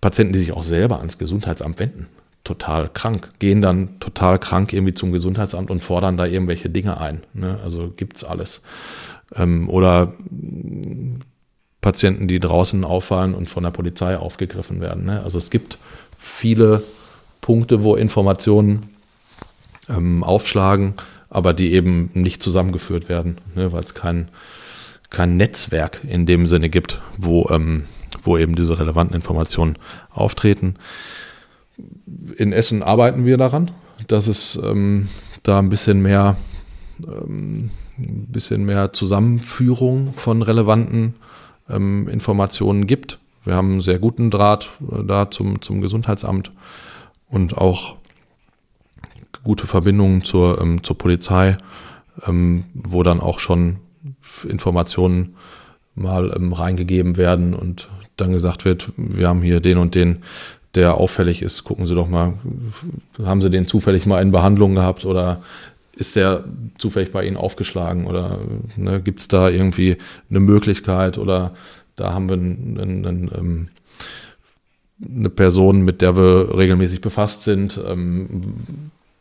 Patienten, 0.00 0.32
die 0.34 0.38
sich 0.38 0.52
auch 0.52 0.62
selber 0.62 0.98
ans 0.98 1.18
Gesundheitsamt 1.18 1.78
wenden. 1.78 2.06
Total 2.44 2.90
krank, 2.92 3.30
gehen 3.38 3.62
dann 3.62 3.98
total 4.00 4.38
krank 4.38 4.72
irgendwie 4.72 4.92
zum 4.92 5.12
Gesundheitsamt 5.12 5.70
und 5.70 5.82
fordern 5.82 6.18
da 6.18 6.26
irgendwelche 6.26 6.68
Dinge 6.68 6.98
ein. 6.98 7.22
Ne? 7.32 7.58
Also 7.62 7.88
gibt's 7.96 8.22
alles. 8.22 8.62
Ähm, 9.34 9.70
oder 9.70 10.12
Patienten, 11.80 12.28
die 12.28 12.40
draußen 12.40 12.84
auffallen 12.84 13.34
und 13.34 13.48
von 13.48 13.62
der 13.62 13.70
Polizei 13.70 14.18
aufgegriffen 14.18 14.80
werden. 14.80 15.06
Ne? 15.06 15.22
Also 15.22 15.38
es 15.38 15.50
gibt 15.50 15.78
viele 16.18 16.82
Punkte, 17.44 17.82
wo 17.82 17.94
Informationen 17.94 18.84
ähm, 19.90 20.24
aufschlagen, 20.24 20.94
aber 21.28 21.52
die 21.52 21.74
eben 21.74 22.08
nicht 22.14 22.42
zusammengeführt 22.42 23.10
werden, 23.10 23.36
ne, 23.54 23.70
weil 23.70 23.82
es 23.82 23.92
kein, 23.92 24.28
kein 25.10 25.36
Netzwerk 25.36 26.00
in 26.08 26.24
dem 26.24 26.48
Sinne 26.48 26.70
gibt, 26.70 27.02
wo, 27.18 27.50
ähm, 27.50 27.84
wo 28.22 28.38
eben 28.38 28.54
diese 28.54 28.78
relevanten 28.78 29.14
Informationen 29.14 29.76
auftreten. 30.10 30.76
In 32.38 32.54
Essen 32.54 32.82
arbeiten 32.82 33.26
wir 33.26 33.36
daran, 33.36 33.70
dass 34.08 34.26
es 34.26 34.58
ähm, 34.64 35.10
da 35.42 35.58
ein 35.58 35.68
bisschen 35.68 36.00
mehr, 36.00 36.38
ähm, 37.06 37.68
ein 37.98 38.26
bisschen 38.28 38.64
mehr 38.64 38.94
Zusammenführung 38.94 40.14
von 40.14 40.40
relevanten 40.40 41.12
ähm, 41.68 42.08
Informationen 42.08 42.86
gibt. 42.86 43.18
Wir 43.44 43.54
haben 43.54 43.72
einen 43.72 43.80
sehr 43.82 43.98
guten 43.98 44.30
Draht 44.30 44.70
äh, 44.90 45.04
da 45.04 45.30
zum, 45.30 45.60
zum 45.60 45.82
Gesundheitsamt 45.82 46.50
und 47.34 47.58
auch 47.58 47.96
gute 49.42 49.66
Verbindungen 49.66 50.22
zur, 50.22 50.60
ähm, 50.60 50.82
zur 50.82 50.96
Polizei, 50.96 51.58
ähm, 52.26 52.64
wo 52.72 53.02
dann 53.02 53.20
auch 53.20 53.40
schon 53.40 53.76
Informationen 54.48 55.34
mal 55.96 56.32
ähm, 56.34 56.52
reingegeben 56.52 57.16
werden 57.16 57.54
und 57.54 57.90
dann 58.16 58.32
gesagt 58.32 58.64
wird, 58.64 58.92
wir 58.96 59.28
haben 59.28 59.42
hier 59.42 59.60
den 59.60 59.78
und 59.78 59.94
den, 59.94 60.22
der 60.76 60.94
auffällig 60.94 61.42
ist, 61.42 61.64
gucken 61.64 61.86
Sie 61.86 61.94
doch 61.94 62.08
mal, 62.08 62.34
haben 63.22 63.42
Sie 63.42 63.50
den 63.50 63.66
zufällig 63.66 64.06
mal 64.06 64.22
in 64.22 64.30
Behandlung 64.30 64.76
gehabt 64.76 65.04
oder 65.04 65.42
ist 65.96 66.16
der 66.16 66.44
zufällig 66.78 67.12
bei 67.12 67.24
Ihnen 67.24 67.36
aufgeschlagen 67.36 68.06
oder 68.06 68.38
ne, 68.76 69.00
gibt 69.00 69.20
es 69.20 69.28
da 69.28 69.48
irgendwie 69.48 69.96
eine 70.30 70.40
Möglichkeit 70.40 71.18
oder 71.18 71.54
da 71.96 72.12
haben 72.12 72.28
wir 72.28 72.36
einen, 72.36 72.78
einen, 72.80 73.06
einen 73.06 73.30
ähm, 73.36 73.68
eine 75.02 75.30
Person, 75.30 75.82
mit 75.82 76.02
der 76.02 76.16
wir 76.16 76.56
regelmäßig 76.56 77.00
befasst 77.00 77.42
sind. 77.42 77.80
Ähm, 77.84 78.42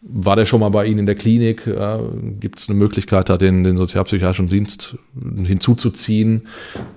war 0.05 0.35
der 0.35 0.45
schon 0.45 0.59
mal 0.59 0.69
bei 0.69 0.85
Ihnen 0.85 0.99
in 0.99 1.05
der 1.05 1.15
Klinik? 1.15 1.65
Ja, 1.65 1.99
Gibt 2.39 2.59
es 2.59 2.69
eine 2.69 2.77
Möglichkeit, 2.77 3.29
da 3.29 3.37
den, 3.37 3.63
den 3.63 3.77
sozialpsychiatrischen 3.77 4.49
Dienst 4.49 4.97
hinzuzuziehen? 5.15 6.47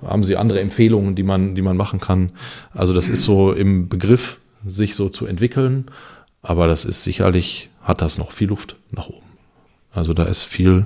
Haben 0.05 0.23
Sie 0.23 0.35
andere 0.35 0.59
Empfehlungen, 0.59 1.15
die 1.15 1.23
man, 1.23 1.55
die 1.55 1.61
man 1.61 1.77
machen 1.77 2.01
kann? 2.01 2.31
Also 2.73 2.93
das 2.93 3.07
ist 3.07 3.23
so 3.23 3.53
im 3.53 3.87
Begriff, 3.87 4.41
sich 4.65 4.95
so 4.95 5.07
zu 5.07 5.25
entwickeln, 5.25 5.85
aber 6.41 6.67
das 6.67 6.83
ist 6.83 7.03
sicherlich, 7.03 7.69
hat 7.81 8.01
das 8.01 8.17
noch 8.17 8.31
viel 8.31 8.49
Luft 8.49 8.75
nach 8.91 9.07
oben. 9.07 9.25
Also 9.93 10.13
da 10.13 10.23
ist 10.23 10.43
viel, 10.43 10.85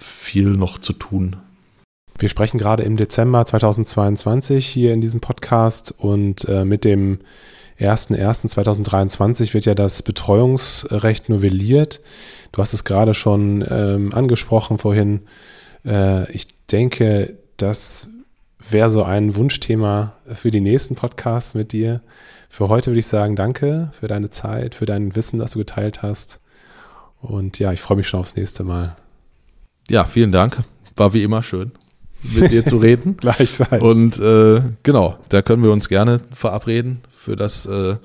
viel 0.00 0.50
noch 0.50 0.78
zu 0.78 0.92
tun. 0.92 1.36
Wir 2.18 2.28
sprechen 2.28 2.58
gerade 2.58 2.82
im 2.82 2.96
Dezember 2.96 3.46
2022 3.46 4.66
hier 4.66 4.92
in 4.92 5.00
diesem 5.00 5.20
Podcast 5.20 5.94
und 5.96 6.48
äh, 6.48 6.64
mit 6.64 6.84
dem 6.84 7.20
01.01.2023 7.78 9.54
wird 9.54 9.66
ja 9.66 9.76
das 9.76 10.02
Betreuungsrecht 10.02 11.28
novelliert. 11.28 12.00
Du 12.50 12.60
hast 12.60 12.74
es 12.74 12.82
gerade 12.82 13.14
schon 13.14 13.64
ähm, 13.70 14.12
angesprochen 14.12 14.78
vorhin. 14.78 15.22
Äh, 15.84 16.28
ich 16.32 16.48
denke, 16.72 17.34
das 17.56 18.08
wäre 18.58 18.90
so 18.90 19.04
ein 19.04 19.36
Wunschthema 19.36 20.14
für 20.26 20.50
die 20.50 20.60
nächsten 20.60 20.96
Podcasts 20.96 21.54
mit 21.54 21.70
dir. 21.70 22.00
Für 22.48 22.68
heute 22.68 22.90
würde 22.90 22.98
ich 22.98 23.06
sagen, 23.06 23.36
danke 23.36 23.90
für 23.92 24.08
deine 24.08 24.30
Zeit, 24.30 24.74
für 24.74 24.86
dein 24.86 25.14
Wissen, 25.14 25.38
das 25.38 25.52
du 25.52 25.60
geteilt 25.60 26.02
hast. 26.02 26.40
Und 27.20 27.60
ja, 27.60 27.72
ich 27.72 27.80
freue 27.80 27.98
mich 27.98 28.08
schon 28.08 28.18
aufs 28.18 28.34
nächste 28.34 28.64
Mal. 28.64 28.96
ja, 29.88 30.04
vielen 30.04 30.32
Dank. 30.32 30.64
War 30.96 31.12
wie 31.14 31.22
immer 31.22 31.44
schön, 31.44 31.70
mit 32.22 32.50
dir 32.50 32.64
zu 32.64 32.78
reden. 32.78 33.16
Gleichfalls. 33.20 33.82
Und 33.82 34.18
äh, 34.18 34.62
genau, 34.82 35.18
da 35.28 35.42
können 35.42 35.62
wir 35.62 35.72
uns 35.72 35.88
gerne 35.88 36.20
verabreden 36.32 37.02
für 37.10 37.36
das 37.36 37.66
äh, 37.66 37.96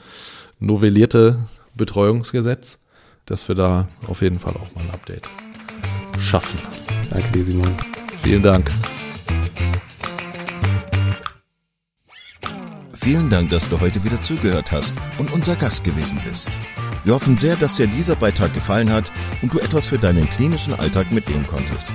novellierte 0.59 1.39
Betreuungsgesetz, 1.75 2.79
dass 3.25 3.47
wir 3.47 3.55
da 3.55 3.87
auf 4.07 4.21
jeden 4.21 4.39
Fall 4.39 4.53
auch 4.53 4.73
mal 4.75 4.83
ein 4.83 4.91
Update 4.91 5.29
schaffen. 6.19 6.59
Danke 7.09 7.31
dir, 7.31 7.45
Simon. 7.45 7.73
Vielen 8.21 8.43
Dank. 8.43 8.71
Vielen 12.93 13.29
Dank, 13.29 13.49
dass 13.49 13.67
du 13.67 13.81
heute 13.81 14.03
wieder 14.05 14.21
zugehört 14.21 14.71
hast 14.71 14.93
und 15.17 15.33
unser 15.33 15.57
Gast 15.57 15.83
gewesen 15.83 16.21
bist. 16.25 16.49
Wir 17.03 17.13
hoffen 17.13 17.35
sehr, 17.35 17.57
dass 17.57 17.75
dir 17.75 17.87
dieser 17.87 18.15
Beitrag 18.15 18.53
gefallen 18.53 18.89
hat 18.89 19.11
und 19.41 19.53
du 19.53 19.59
etwas 19.59 19.87
für 19.87 19.97
deinen 19.97 20.29
klinischen 20.29 20.73
Alltag 20.73 21.11
mitnehmen 21.11 21.45
konntest. 21.45 21.91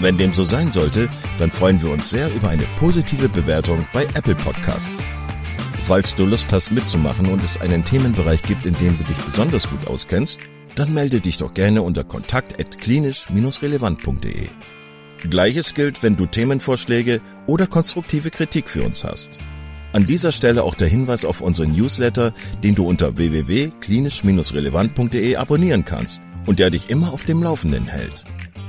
Wenn 0.00 0.16
dem 0.16 0.32
so 0.32 0.44
sein 0.44 0.72
sollte, 0.72 1.10
dann 1.38 1.50
freuen 1.50 1.82
wir 1.82 1.90
uns 1.90 2.08
sehr 2.08 2.34
über 2.34 2.48
eine 2.48 2.64
positive 2.78 3.28
Bewertung 3.28 3.86
bei 3.92 4.04
Apple 4.14 4.34
Podcasts. 4.34 5.04
Falls 5.84 6.14
du 6.14 6.24
Lust 6.24 6.50
hast 6.52 6.72
mitzumachen 6.72 7.26
und 7.26 7.44
es 7.44 7.60
einen 7.60 7.84
Themenbereich 7.84 8.40
gibt, 8.42 8.64
in 8.64 8.72
dem 8.78 8.96
du 8.96 9.04
dich 9.04 9.18
besonders 9.18 9.68
gut 9.68 9.88
auskennst, 9.88 10.40
dann 10.74 10.94
melde 10.94 11.20
dich 11.20 11.36
doch 11.36 11.52
gerne 11.52 11.82
unter 11.82 12.02
kontakt@klinisch-relevant.de. 12.04 14.48
Gleiches 15.28 15.74
gilt, 15.74 16.02
wenn 16.02 16.16
du 16.16 16.24
Themenvorschläge 16.24 17.20
oder 17.46 17.66
konstruktive 17.66 18.30
Kritik 18.30 18.70
für 18.70 18.82
uns 18.82 19.04
hast. 19.04 19.38
An 19.92 20.06
dieser 20.06 20.32
Stelle 20.32 20.62
auch 20.62 20.76
der 20.76 20.88
Hinweis 20.88 21.26
auf 21.26 21.42
unseren 21.42 21.72
Newsletter, 21.72 22.32
den 22.62 22.74
du 22.74 22.86
unter 22.86 23.18
www.klinisch-relevant.de 23.18 25.36
abonnieren 25.36 25.84
kannst 25.84 26.22
und 26.46 26.58
der 26.58 26.70
dich 26.70 26.88
immer 26.88 27.12
auf 27.12 27.24
dem 27.24 27.42
Laufenden 27.42 27.86
hält. 27.86 28.24